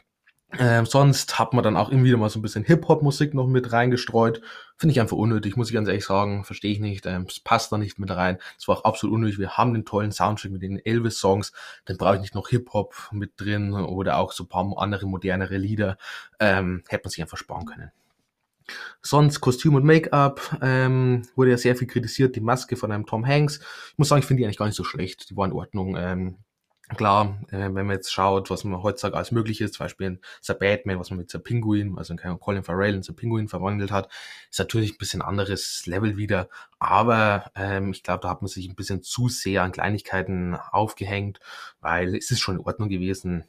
Ähm, 0.59 0.85
sonst 0.85 1.39
hat 1.39 1.53
man 1.53 1.63
dann 1.63 1.77
auch 1.77 1.89
immer 1.89 2.03
wieder 2.03 2.17
mal 2.17 2.29
so 2.29 2.37
ein 2.37 2.43
bisschen 2.43 2.63
Hip-Hop-Musik 2.63 3.33
noch 3.33 3.47
mit 3.47 3.71
reingestreut. 3.71 4.41
Finde 4.77 4.91
ich 4.91 5.01
einfach 5.01 5.17
unnötig, 5.17 5.57
muss 5.57 5.69
ich 5.69 5.73
ganz 5.73 5.87
ehrlich 5.87 6.05
sagen. 6.05 6.43
Verstehe 6.43 6.71
ich 6.71 6.79
nicht. 6.79 7.05
Ähm, 7.05 7.25
es 7.27 7.39
passt 7.39 7.71
da 7.71 7.77
nicht 7.77 7.97
mit 7.97 8.11
rein. 8.11 8.37
Es 8.57 8.67
war 8.67 8.77
auch 8.77 8.83
absolut 8.83 9.15
unnötig. 9.15 9.39
Wir 9.39 9.57
haben 9.57 9.73
den 9.73 9.85
tollen 9.85 10.11
Soundtrack 10.11 10.51
mit 10.51 10.61
den 10.61 10.77
Elvis-Songs. 10.77 11.53
Dann 11.85 11.97
brauche 11.97 12.15
ich 12.15 12.21
nicht 12.21 12.35
noch 12.35 12.49
Hip-Hop 12.49 12.93
mit 13.11 13.31
drin 13.37 13.73
oder 13.73 14.17
auch 14.17 14.31
so 14.31 14.43
ein 14.43 14.47
paar 14.47 14.71
andere 14.77 15.07
modernere 15.07 15.57
Lieder. 15.57 15.97
Ähm, 16.39 16.83
hätte 16.87 17.03
man 17.05 17.09
sich 17.11 17.21
einfach 17.21 17.37
sparen 17.37 17.65
können. 17.65 17.91
Sonst 19.01 19.41
Kostüm 19.41 19.75
und 19.75 19.83
Make-up 19.83 20.57
ähm, 20.61 21.23
wurde 21.35 21.51
ja 21.51 21.57
sehr 21.57 21.75
viel 21.75 21.87
kritisiert. 21.87 22.35
Die 22.35 22.41
Maske 22.41 22.75
von 22.75 22.91
einem 22.91 23.05
Tom 23.05 23.25
Hanks. 23.25 23.59
Ich 23.91 23.97
muss 23.97 24.09
sagen, 24.09 24.19
ich 24.19 24.25
finde 24.25 24.41
die 24.41 24.45
eigentlich 24.45 24.57
gar 24.57 24.67
nicht 24.67 24.75
so 24.75 24.83
schlecht. 24.83 25.29
Die 25.29 25.35
war 25.35 25.45
in 25.45 25.53
Ordnung. 25.53 25.95
Ähm, 25.97 26.37
klar, 26.89 27.39
äh, 27.49 27.57
wenn 27.57 27.85
man 27.87 27.91
jetzt 27.91 28.11
schaut, 28.11 28.49
was 28.49 28.63
man 28.63 28.83
heutzutage 28.83 29.17
als 29.17 29.31
möglich 29.31 29.61
ist, 29.61 29.75
zum 29.75 29.85
Beispiel 29.85 30.07
in 30.07 30.19
The 30.41 30.53
Batman, 30.53 30.99
was 30.99 31.09
man 31.09 31.19
mit 31.19 31.31
The 31.31 31.39
Penguin, 31.39 31.97
also 31.97 32.13
in 32.13 32.39
Colin 32.39 32.63
Farrell 32.63 32.93
in 32.93 33.03
The 33.03 33.13
Penguin 33.13 33.47
verwandelt 33.47 33.91
hat, 33.91 34.09
ist 34.49 34.59
natürlich 34.59 34.93
ein 34.93 34.97
bisschen 34.97 35.21
anderes 35.21 35.85
Level 35.85 36.17
wieder. 36.17 36.49
Aber 36.79 37.51
ähm, 37.55 37.91
ich 37.91 38.03
glaube, 38.03 38.21
da 38.21 38.29
hat 38.29 38.41
man 38.41 38.49
sich 38.49 38.67
ein 38.67 38.75
bisschen 38.75 39.01
zu 39.03 39.29
sehr 39.29 39.63
an 39.63 39.71
Kleinigkeiten 39.71 40.55
aufgehängt, 40.55 41.39
weil 41.81 42.15
es 42.15 42.31
ist 42.31 42.41
schon 42.41 42.55
in 42.55 42.65
Ordnung 42.65 42.89
gewesen. 42.89 43.45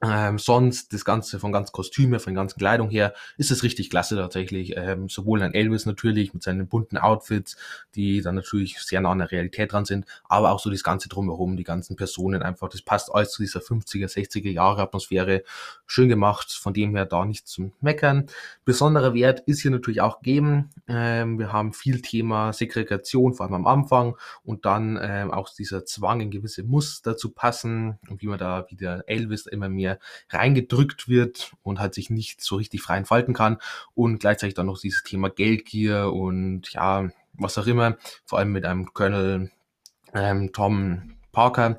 Ähm, 0.00 0.38
sonst 0.38 0.92
das 0.92 1.04
Ganze 1.04 1.40
von 1.40 1.50
ganz 1.50 1.72
Kostüme, 1.72 2.20
von 2.20 2.34
ganzen 2.34 2.58
Kleidung 2.58 2.88
her, 2.88 3.14
ist 3.36 3.50
es 3.50 3.62
richtig 3.64 3.90
klasse 3.90 4.14
tatsächlich. 4.16 4.76
Ähm, 4.76 5.08
sowohl 5.08 5.42
ein 5.42 5.54
Elvis 5.54 5.86
natürlich 5.86 6.32
mit 6.34 6.42
seinen 6.42 6.68
bunten 6.68 6.98
Outfits, 6.98 7.56
die 7.96 8.20
dann 8.20 8.36
natürlich 8.36 8.78
sehr 8.78 9.00
nah 9.00 9.10
an 9.10 9.18
der 9.18 9.32
Realität 9.32 9.72
dran 9.72 9.84
sind, 9.84 10.06
aber 10.28 10.52
auch 10.52 10.60
so 10.60 10.70
das 10.70 10.84
Ganze 10.84 11.08
drumherum, 11.08 11.56
die 11.56 11.64
ganzen 11.64 11.96
Personen 11.96 12.42
einfach, 12.42 12.68
das 12.68 12.82
passt 12.82 13.12
alles 13.12 13.32
zu 13.32 13.42
dieser 13.42 13.60
50er, 13.60 14.06
60er 14.06 14.50
Jahre 14.50 14.82
Atmosphäre. 14.82 15.42
Schön 15.86 16.08
gemacht, 16.08 16.52
von 16.52 16.72
dem 16.74 16.94
her 16.94 17.06
da 17.06 17.24
nichts 17.24 17.50
zum 17.50 17.72
Meckern. 17.80 18.26
Besonderer 18.64 19.14
Wert 19.14 19.40
ist 19.46 19.62
hier 19.62 19.70
natürlich 19.70 20.00
auch 20.00 20.20
gegeben. 20.20 20.70
Ähm, 20.86 21.38
wir 21.38 21.52
haben 21.52 21.72
viel 21.72 22.02
Thema 22.02 22.52
Segregation, 22.52 23.34
vor 23.34 23.46
allem 23.46 23.54
am 23.54 23.66
Anfang 23.66 24.16
und 24.44 24.64
dann 24.64 24.98
ähm, 25.02 25.32
auch 25.32 25.48
dieser 25.48 25.84
Zwang 25.84 26.20
in 26.20 26.30
gewisse 26.30 26.62
Muster 26.62 27.16
zu 27.16 27.30
passen 27.30 27.98
und 28.08 28.22
wie 28.22 28.26
man 28.26 28.38
da 28.38 28.66
wieder 28.70 29.02
Elvis 29.08 29.46
immer 29.46 29.68
mehr 29.68 29.87
mehr 29.88 29.98
reingedrückt 30.30 31.08
wird 31.08 31.52
und 31.62 31.80
halt 31.80 31.94
sich 31.94 32.10
nicht 32.10 32.40
so 32.40 32.56
richtig 32.56 32.82
frei 32.82 32.98
entfalten 32.98 33.34
kann 33.34 33.58
und 33.94 34.20
gleichzeitig 34.20 34.54
dann 34.54 34.66
noch 34.66 34.80
dieses 34.80 35.02
Thema 35.02 35.30
Geldgier 35.30 36.12
und 36.12 36.72
ja, 36.72 37.08
was 37.34 37.58
auch 37.58 37.66
immer, 37.66 37.96
vor 38.24 38.38
allem 38.38 38.52
mit 38.52 38.64
einem 38.64 38.92
Colonel 38.92 39.50
ähm, 40.14 40.52
Tom 40.52 41.14
Parker. 41.32 41.78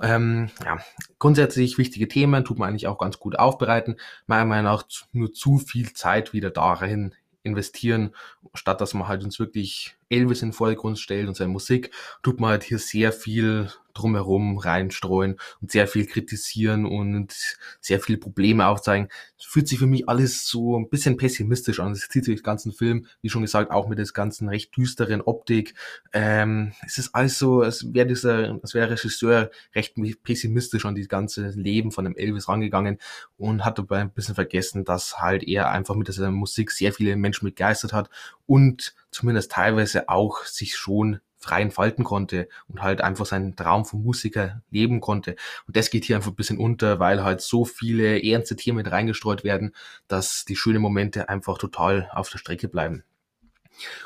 Ähm, 0.00 0.50
ja, 0.64 0.78
grundsätzlich 1.18 1.78
wichtige 1.78 2.08
Themen, 2.08 2.44
tut 2.44 2.58
man 2.58 2.68
eigentlich 2.68 2.86
auch 2.86 2.98
ganz 2.98 3.18
gut 3.18 3.38
aufbereiten. 3.38 3.96
Meiner 4.26 4.44
Meinung 4.44 4.64
nach 4.64 4.84
nur 5.12 5.32
zu 5.32 5.58
viel 5.58 5.92
Zeit 5.92 6.32
wieder 6.32 6.50
darin 6.50 7.14
investieren, 7.42 8.14
statt 8.54 8.80
dass 8.80 8.94
man 8.94 9.08
halt 9.08 9.24
uns 9.24 9.38
wirklich 9.38 9.96
Elvis 10.08 10.42
in 10.42 10.48
den 10.48 10.54
Vordergrund 10.54 10.98
stellt 10.98 11.28
und 11.28 11.36
seine 11.36 11.52
Musik, 11.52 11.92
tut 12.22 12.40
man 12.40 12.50
halt 12.50 12.62
hier 12.64 12.78
sehr 12.78 13.12
viel 13.12 13.70
drumherum 13.98 14.58
reinstreuen 14.58 15.36
und 15.60 15.70
sehr 15.70 15.86
viel 15.86 16.06
kritisieren 16.06 16.86
und 16.86 17.34
sehr 17.80 18.00
viele 18.00 18.18
Probleme 18.18 18.66
aufzeigen. 18.66 19.08
Es 19.38 19.44
fühlt 19.44 19.68
sich 19.68 19.78
für 19.78 19.86
mich 19.86 20.08
alles 20.08 20.46
so 20.46 20.78
ein 20.78 20.88
bisschen 20.88 21.16
pessimistisch 21.16 21.80
an. 21.80 21.92
Es 21.92 22.08
zieht 22.08 22.24
sich 22.24 22.36
den 22.36 22.42
ganzen 22.42 22.72
Film, 22.72 23.06
wie 23.22 23.28
schon 23.28 23.42
gesagt, 23.42 23.70
auch 23.70 23.88
mit 23.88 23.98
der 23.98 24.06
ganzen 24.06 24.48
recht 24.48 24.76
düsteren 24.76 25.20
Optik. 25.20 25.74
Ähm, 26.12 26.72
es 26.86 26.98
ist 26.98 27.14
alles 27.14 27.38
so, 27.38 27.62
als 27.62 27.92
wäre 27.92 28.06
dieser, 28.06 28.58
als 28.62 28.74
wäre 28.74 28.90
Regisseur 28.90 29.50
recht 29.74 29.94
pessimistisch 30.22 30.84
an 30.84 30.94
das 30.94 31.08
ganze 31.08 31.48
Leben 31.50 31.92
von 31.92 32.04
dem 32.04 32.16
Elvis 32.16 32.48
rangegangen 32.48 32.98
und 33.36 33.64
hat 33.64 33.78
dabei 33.78 34.00
ein 34.00 34.10
bisschen 34.10 34.34
vergessen, 34.34 34.84
dass 34.84 35.20
halt 35.20 35.42
er 35.42 35.70
einfach 35.70 35.94
mit 35.94 36.12
seiner 36.12 36.30
Musik 36.30 36.70
sehr 36.70 36.92
viele 36.92 37.16
Menschen 37.16 37.46
begeistert 37.46 37.92
hat 37.92 38.10
und 38.46 38.94
zumindest 39.10 39.52
teilweise 39.52 40.08
auch 40.08 40.44
sich 40.44 40.76
schon 40.76 41.20
frei 41.38 41.62
entfalten 41.62 42.04
konnte 42.04 42.48
und 42.68 42.82
halt 42.82 43.00
einfach 43.00 43.26
seinen 43.26 43.56
Traum 43.56 43.84
vom 43.84 44.02
Musiker 44.02 44.62
leben 44.70 45.00
konnte. 45.00 45.36
Und 45.66 45.76
das 45.76 45.90
geht 45.90 46.04
hier 46.04 46.16
einfach 46.16 46.32
ein 46.32 46.36
bisschen 46.36 46.58
unter, 46.58 46.98
weil 46.98 47.22
halt 47.22 47.40
so 47.40 47.64
viele 47.64 48.22
ernste 48.22 48.56
Themen 48.56 48.78
mit 48.78 48.90
reingestreut 48.90 49.44
werden, 49.44 49.74
dass 50.08 50.44
die 50.44 50.56
schönen 50.56 50.82
Momente 50.82 51.28
einfach 51.28 51.58
total 51.58 52.10
auf 52.12 52.28
der 52.30 52.38
Strecke 52.38 52.68
bleiben. 52.68 53.04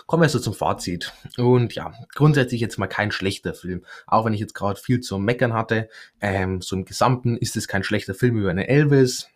Kommen 0.07 0.23
wir 0.23 0.27
also 0.27 0.39
zum 0.39 0.55
Fazit. 0.55 1.13
Und 1.39 1.75
ja, 1.75 1.95
grundsätzlich 2.15 2.61
jetzt 2.61 2.79
mal 2.79 2.87
kein 2.87 3.11
schlechter 3.11 3.55
Film. 3.55 3.85
Auch 4.07 4.25
wenn 4.25 4.35
ich 4.35 4.41
jetzt 4.41 4.55
gerade 4.55 4.79
viel 4.79 5.01
zu 5.01 5.19
meckern 5.19 5.55
hatte. 5.55 5.89
Ähm, 6.21 6.61
so 6.61 6.77
im 6.77 6.85
Gesamten 6.85 7.37
ist 7.37 7.57
es 7.57 7.69
kein 7.69 7.83
schlechter 7.83 8.15
Film 8.15 8.37
über 8.37 8.51
einen 8.51 8.67
Elvis. 8.67 9.29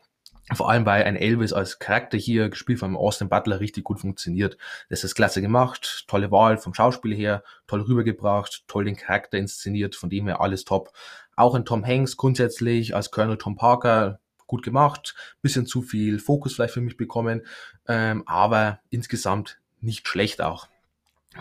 Vor 0.54 0.70
allem, 0.70 0.86
weil 0.86 1.02
ein 1.02 1.16
Elvis 1.16 1.52
als 1.52 1.80
Charakter 1.80 2.16
hier, 2.16 2.48
gespielt 2.48 2.78
von 2.78 2.94
Austin 2.94 3.28
Butler, 3.28 3.58
richtig 3.58 3.82
gut 3.82 4.00
funktioniert. 4.00 4.56
Das 4.88 5.02
ist 5.02 5.16
klasse 5.16 5.40
gemacht, 5.40 6.04
tolle 6.06 6.30
Wahl 6.30 6.56
vom 6.56 6.72
Schauspiel 6.72 7.14
her, 7.14 7.42
toll 7.66 7.80
rübergebracht, 7.80 8.62
toll 8.68 8.84
den 8.84 8.96
Charakter 8.96 9.38
inszeniert, 9.38 9.96
von 9.96 10.08
dem 10.08 10.28
her 10.28 10.40
alles 10.40 10.64
top. 10.64 10.92
Auch 11.34 11.56
in 11.56 11.64
Tom 11.64 11.84
Hanks 11.84 12.16
grundsätzlich 12.16 12.94
als 12.94 13.10
Colonel 13.10 13.38
Tom 13.38 13.56
Parker 13.56 14.20
gut 14.46 14.62
gemacht, 14.62 15.16
bisschen 15.42 15.66
zu 15.66 15.82
viel 15.82 16.20
Fokus 16.20 16.54
vielleicht 16.54 16.74
für 16.74 16.80
mich 16.80 16.96
bekommen, 16.96 17.44
ähm, 17.88 18.22
aber 18.26 18.78
insgesamt 18.88 19.58
nicht 19.80 20.06
schlecht 20.06 20.40
auch. 20.40 20.68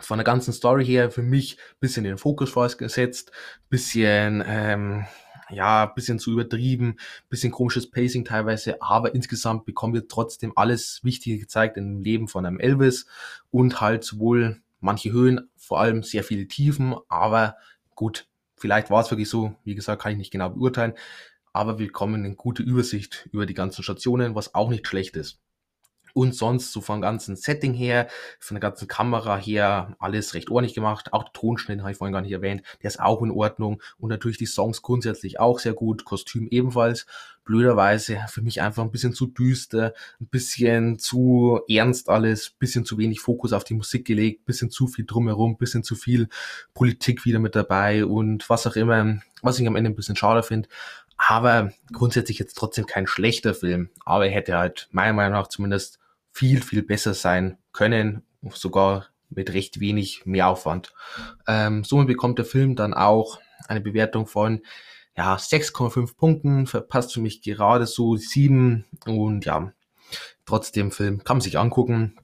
Von 0.02 0.18
der 0.18 0.26
ganzen 0.26 0.52
Story 0.52 0.86
her 0.86 1.12
für 1.12 1.22
mich 1.22 1.58
bisschen 1.80 2.04
den 2.04 2.18
Fokus 2.18 2.50
vorgesetzt, 2.50 3.32
bisschen 3.70 4.44
ähm, 4.46 5.06
ja, 5.50 5.86
bisschen 5.86 6.20
zu 6.20 6.32
übertrieben, 6.32 6.98
bisschen 7.30 7.52
komisches 7.52 7.90
Pacing 7.90 8.26
teilweise, 8.26 8.82
aber 8.82 9.14
insgesamt 9.16 9.66
bekommen 9.66 9.94
wir 9.94 10.08
trotzdem 10.08 10.54
alles 10.56 11.02
Wichtige 11.04 11.40
gezeigt 11.40 11.78
im 11.78 12.02
Leben 12.02 12.28
von 12.28 12.46
einem 12.46 12.60
Elvis 12.60 13.06
und 13.52 13.82
halt 13.82 14.04
sowohl 14.04 14.62
manche 14.80 15.12
Höhen, 15.12 15.50
vor 15.56 15.80
allem 15.80 16.04
sehr 16.04 16.24
viele 16.24 16.48
Tiefen, 16.48 16.96
aber 17.08 17.56
gut, 17.96 18.28
vielleicht 18.56 18.90
war 18.90 19.02
es 19.02 19.12
wirklich 19.12 19.30
so, 19.30 19.56
wie 19.64 19.76
gesagt, 19.76 20.02
kann 20.02 20.12
ich 20.12 20.18
nicht 20.18 20.32
genau 20.32 20.50
beurteilen, 20.50 20.94
aber 21.54 21.80
wir 21.80 21.88
bekommen 21.88 22.26
eine 22.26 22.36
gute 22.36 22.64
Übersicht 22.64 23.28
über 23.32 23.46
die 23.46 23.54
ganzen 23.54 23.84
Stationen, 23.84 24.36
was 24.36 24.54
auch 24.56 24.70
nicht 24.70 24.88
schlecht 24.88 25.16
ist 25.16 25.40
und 26.16 26.34
sonst 26.34 26.72
so 26.72 26.80
vom 26.80 27.02
ganzen 27.02 27.36
Setting 27.36 27.74
her, 27.74 28.08
von 28.40 28.56
der 28.56 28.62
ganzen 28.62 28.88
Kamera 28.88 29.38
her, 29.38 29.96
alles 30.00 30.34
recht 30.34 30.50
ordentlich 30.50 30.74
gemacht. 30.74 31.12
Auch 31.12 31.24
der 31.24 31.34
Tonschnitt 31.34 31.82
habe 31.82 31.92
ich 31.92 31.98
vorhin 31.98 32.14
gar 32.14 32.22
nicht 32.22 32.32
erwähnt, 32.32 32.64
der 32.82 32.88
ist 32.88 33.02
auch 33.02 33.22
in 33.22 33.32
Ordnung 33.32 33.82
und 33.98 34.10
natürlich 34.10 34.38
die 34.38 34.46
Songs 34.46 34.82
grundsätzlich 34.82 35.42
auch 35.42 35.60
sehr 35.60 35.74
gut, 35.74 36.06
Kostüm 36.06 36.48
ebenfalls. 36.48 37.06
Blöderweise 37.44 38.22
für 38.30 38.42
mich 38.42 38.62
einfach 38.62 38.82
ein 38.82 38.92
bisschen 38.92 39.14
zu 39.14 39.28
düster, 39.28 39.94
ein 40.22 40.28
bisschen 40.28 40.98
zu 41.00 41.60
ernst 41.68 42.10
alles, 42.10 42.50
bisschen 42.50 42.86
zu 42.86 42.98
wenig 42.98 43.20
Fokus 43.20 43.52
auf 43.52 43.66
die 43.66 43.76
Musik 43.76 44.08
gelegt, 44.08 44.46
bisschen 44.46 44.72
zu 44.72 44.88
viel 44.88 45.06
drumherum, 45.06 45.58
bisschen 45.58 45.84
zu 45.84 45.96
viel 45.96 46.30
Politik 46.74 47.26
wieder 47.26 47.40
mit 47.40 47.56
dabei 47.56 48.06
und 48.06 48.50
was 48.50 48.66
auch 48.66 48.78
immer, 48.78 49.20
was 49.42 49.60
ich 49.60 49.68
am 49.68 49.76
Ende 49.76 49.90
ein 49.90 49.96
bisschen 49.96 50.16
schade 50.16 50.44
finde. 50.44 50.70
Aber 51.18 51.72
grundsätzlich 51.92 52.40
jetzt 52.40 52.58
trotzdem 52.58 52.86
kein 52.86 53.06
schlechter 53.06 53.54
Film. 53.54 53.90
Aber 54.06 54.26
er 54.26 54.34
hätte 54.34 54.58
halt 54.58 54.88
meiner 54.92 55.14
Meinung 55.14 55.34
nach 55.34 55.48
zumindest 55.48 56.00
viel, 56.36 56.62
viel 56.62 56.84
besser 56.84 57.14
sein 57.14 57.58
können, 57.72 58.24
sogar 58.52 59.08
mit 59.30 59.54
recht 59.54 59.80
wenig 59.80 60.26
Mehraufwand. 60.26 60.94
Ähm, 61.48 61.86
somit 61.86 62.08
bekommt 62.08 62.38
der 62.38 62.46
Film 62.46 62.76
dann 62.76 62.94
auch 62.94 63.40
eine 63.70 63.80
Bewertung 63.80 64.28
von 64.28 64.62
ja, 65.16 65.38
6,5 65.38 66.18
Punkten, 66.18 66.68
verpasst 66.68 67.14
für 67.14 67.22
mich 67.22 67.42
gerade 67.42 67.88
so 67.88 68.18
7 68.18 68.84
und 69.06 69.46
ja, 69.46 69.72
trotzdem 70.46 70.92
Film 70.92 71.24
kann 71.24 71.38
man 71.38 71.42
sich 71.42 71.58
angucken. 71.58 72.18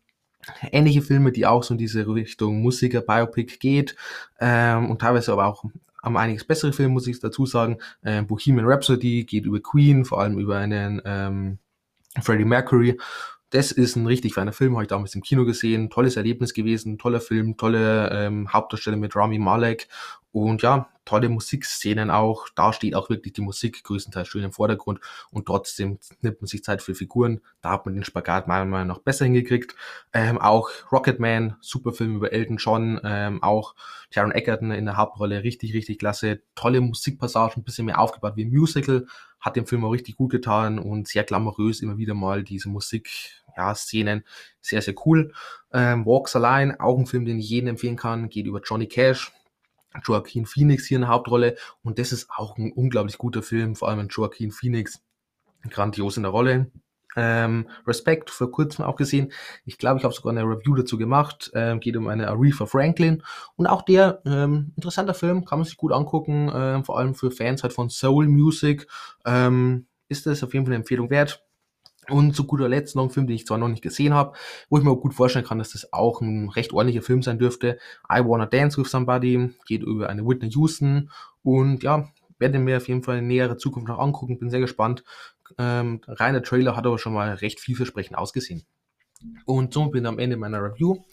Ähnliche 0.71 1.02
Filme, 1.02 1.32
die 1.32 1.45
auch 1.45 1.63
so 1.63 1.74
in 1.74 1.78
diese 1.78 2.06
Richtung 2.06 2.62
Musiker, 2.62 3.00
Biopic 3.00 3.60
geht 3.60 3.95
ähm, 4.41 4.89
und 4.89 5.00
teilweise 5.00 5.32
aber 5.32 5.45
auch 5.45 5.63
am 6.02 6.17
einiges 6.17 6.43
bessere 6.43 6.74
Filme, 6.74 6.93
muss 6.93 7.08
ich 7.08 7.21
dazu 7.21 7.45
sagen. 7.45 7.78
Ähm, 8.04 8.28
Bohemian 8.28 8.67
Rhapsody 8.67 9.24
geht 9.24 9.45
über 9.45 9.62
Queen, 9.62 10.04
vor 10.04 10.19
allem 10.19 10.38
über 10.38 10.58
einen 10.58 11.02
ähm, 11.06 11.60
Freddie 12.21 12.43
Mercury 12.43 12.97
das 13.52 13.72
ist 13.72 13.98
ein 13.98 14.08
richtig 14.08 14.34
feiner 14.34 14.54
Film, 14.54 14.74
habe 14.74 14.84
ich 14.84 14.90
damals 14.90 15.14
im 15.14 15.22
Kino 15.22 15.46
gesehen. 15.46 15.90
Tolles 15.90 16.16
Erlebnis 16.16 16.54
gewesen, 16.54 16.98
toller 16.98 17.20
Film, 17.20 17.58
tolle 17.58 18.10
ähm, 18.12 18.52
Hauptdarsteller 18.52 18.98
mit 18.98 19.16
Rami 19.16 19.40
Malek 19.40 19.88
und 20.32 20.62
ja, 20.62 20.90
tolle 21.04 21.28
Musikszenen 21.28 22.10
auch. 22.10 22.48
Da 22.56 22.72
steht 22.72 22.96
auch 22.96 23.10
wirklich 23.10 23.34
die 23.34 23.42
Musik 23.42 23.84
größtenteils 23.84 24.30
schön 24.30 24.44
im 24.44 24.54
Vordergrund 24.54 25.02
und 25.32 25.48
trotzdem 25.48 26.00
nimmt 26.22 26.42
man 26.42 26.48
sich 26.48 26.64
Zeit 26.64 26.82
für 26.82 26.96
Figuren. 26.96 27.42
Da 27.62 27.72
hat 27.72 27.86
man 27.86 27.96
den 27.96 28.06
Spagat 28.06 28.48
meiner 28.48 28.66
Meinung 28.66 28.88
nach 28.88 29.00
besser 29.00 29.26
hingekriegt. 29.26 29.76
Ähm, 30.14 30.38
auch 30.38 30.70
Rocketman, 30.90 31.58
super 31.60 31.92
Film 31.92 32.16
über 32.16 32.32
Elton 32.32 32.56
John, 32.58 33.02
ähm, 33.04 33.44
auch 33.44 33.76
Sharon 34.12 34.32
Egerton 34.32 34.72
in 34.72 34.86
der 34.86 34.96
Hauptrolle, 34.96 35.44
richtig, 35.44 35.74
richtig 35.74 36.00
klasse. 36.00 36.42
Tolle 36.56 36.80
Musikpassagen, 36.80 37.62
ein 37.62 37.64
bisschen 37.66 37.86
mehr 37.86 38.00
aufgebaut 38.00 38.38
wie 38.38 38.46
ein 38.46 38.52
Musical, 38.52 39.08
hat 39.42 39.56
dem 39.56 39.66
Film 39.66 39.84
auch 39.84 39.92
richtig 39.92 40.16
gut 40.16 40.32
getan 40.32 40.80
und 40.80 41.08
sehr 41.08 41.24
glamourös 41.24 41.82
immer 41.82 41.98
wieder 41.98 42.14
mal 42.14 42.44
diese 42.44 42.70
Musik 42.70 43.40
ja, 43.56 43.76
Szenen 43.76 44.24
sehr, 44.62 44.82
sehr 44.82 44.96
cool. 45.06 45.34
Ähm, 45.74 46.06
Walks 46.06 46.36
Allein, 46.36 46.80
auch 46.80 46.98
ein 46.98 47.06
Film, 47.06 47.26
den 47.26 47.40
ich 47.40 47.50
jedem 47.50 47.70
empfehlen 47.70 47.96
kann, 47.96 48.30
geht 48.30 48.46
über 48.46 48.62
Johnny 48.62 48.88
Cash. 48.88 49.32
Joaquin 50.06 50.46
Phoenix 50.46 50.86
hier 50.86 50.96
in 50.96 51.02
der 51.02 51.10
Hauptrolle 51.10 51.58
und 51.84 52.00
das 52.00 52.14
ist 52.14 52.30
auch 52.30 52.58
ein 52.58 52.72
unglaublich 52.72 53.18
guter 53.18 53.44
Film, 53.44 53.76
vor 53.76 53.90
allem 53.90 54.00
in 54.00 54.08
Joaquin 54.08 54.52
Phoenix 54.52 55.02
grandios 55.70 56.16
in 56.16 56.24
der 56.24 56.32
Rolle. 56.32 56.72
Ähm, 57.16 57.68
Respect 57.86 58.30
vor 58.30 58.52
kurzem 58.52 58.86
auch 58.86 58.96
gesehen. 58.96 59.32
Ich 59.66 59.78
glaube, 59.78 59.98
ich 59.98 60.04
habe 60.06 60.14
sogar 60.14 60.32
eine 60.32 60.44
Review 60.44 60.76
dazu 60.76 60.98
gemacht. 60.98 61.52
Ähm, 61.54 61.80
geht 61.80 61.98
um 61.98 62.08
eine 62.08 62.30
Aretha 62.30 62.66
Franklin. 62.66 63.22
Und 63.58 63.68
auch 63.68 63.82
der 63.82 64.22
ähm, 64.26 64.72
interessanter 64.78 65.14
Film, 65.14 65.44
kann 65.44 65.60
man 65.60 65.66
sich 65.66 65.78
gut 65.78 65.92
angucken. 65.92 66.50
Ähm, 66.54 66.86
vor 66.86 66.98
allem 66.98 67.14
für 67.14 67.32
Fans 67.32 67.64
halt 67.64 67.74
von 67.74 67.90
Soul 67.90 68.28
Music. 68.28 68.88
Ähm, 69.26 69.88
ist 70.08 70.26
das 70.26 70.44
auf 70.44 70.54
jeden 70.54 70.66
Fall 70.66 70.74
eine 70.74 70.82
Empfehlung 70.82 71.10
wert. 71.10 71.44
Und 72.10 72.36
zu 72.36 72.46
guter 72.46 72.68
Letzt 72.68 72.96
noch 72.96 73.04
ein 73.04 73.10
Film, 73.12 73.28
den 73.28 73.36
ich 73.36 73.46
zwar 73.46 73.60
noch 73.60 73.68
nicht 73.68 73.84
gesehen 73.84 74.14
habe, 74.14 74.36
wo 74.70 74.78
ich 74.78 74.84
mir 74.84 74.92
auch 74.92 75.02
gut 75.02 75.14
vorstellen 75.14 75.46
kann, 75.46 75.60
dass 75.60 75.74
das 75.74 75.94
auch 75.94 76.22
ein 76.22 76.50
recht 76.50 76.74
ordentlicher 76.74 77.04
Film 77.04 77.22
sein 77.22 77.38
dürfte. 77.38 77.78
I 78.12 78.22
Wanna 78.26 78.48
Dance 78.48 78.82
with 78.82 78.90
Somebody 78.90 79.52
geht 79.68 79.84
über 79.84 80.10
eine 80.10 80.26
Whitney 80.26 80.50
Houston 80.50 81.12
und 81.44 81.84
ja, 81.84 82.10
werde 82.40 82.60
mir 82.60 82.78
auf 82.78 82.88
jeden 82.88 83.04
Fall 83.04 83.20
in 83.20 83.28
nähere 83.28 83.56
Zukunft 83.58 83.88
noch 83.88 84.00
angucken, 84.00 84.40
bin 84.40 84.50
sehr 84.50 84.60
gespannt. 84.60 85.04
Ähm, 85.58 86.02
reiner 86.08 86.42
Trailer 86.42 86.76
hat 86.76 86.88
aber 86.88 86.98
schon 86.98 87.14
mal 87.14 87.34
recht 87.36 87.60
vielversprechend 87.60 88.18
ausgesehen. 88.18 88.66
Und 89.46 89.74
so 89.74 89.90
bin 89.90 90.04
ich 90.04 90.10
am 90.10 90.18
Ende 90.18 90.38
meiner 90.38 90.64
Review. 90.64 91.04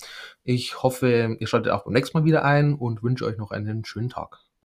Ich 0.43 0.83
hoffe, 0.83 1.37
ihr 1.39 1.47
schaltet 1.47 1.73
auch 1.73 1.85
beim 1.85 1.93
nächsten 1.93 2.17
Mal 2.17 2.25
wieder 2.25 2.45
ein 2.45 2.75
und 2.75 3.03
wünsche 3.03 3.27
euch 3.27 3.37
noch 3.37 3.51
einen 3.51 3.85
schönen 3.85 4.09
Tag. 4.09 4.48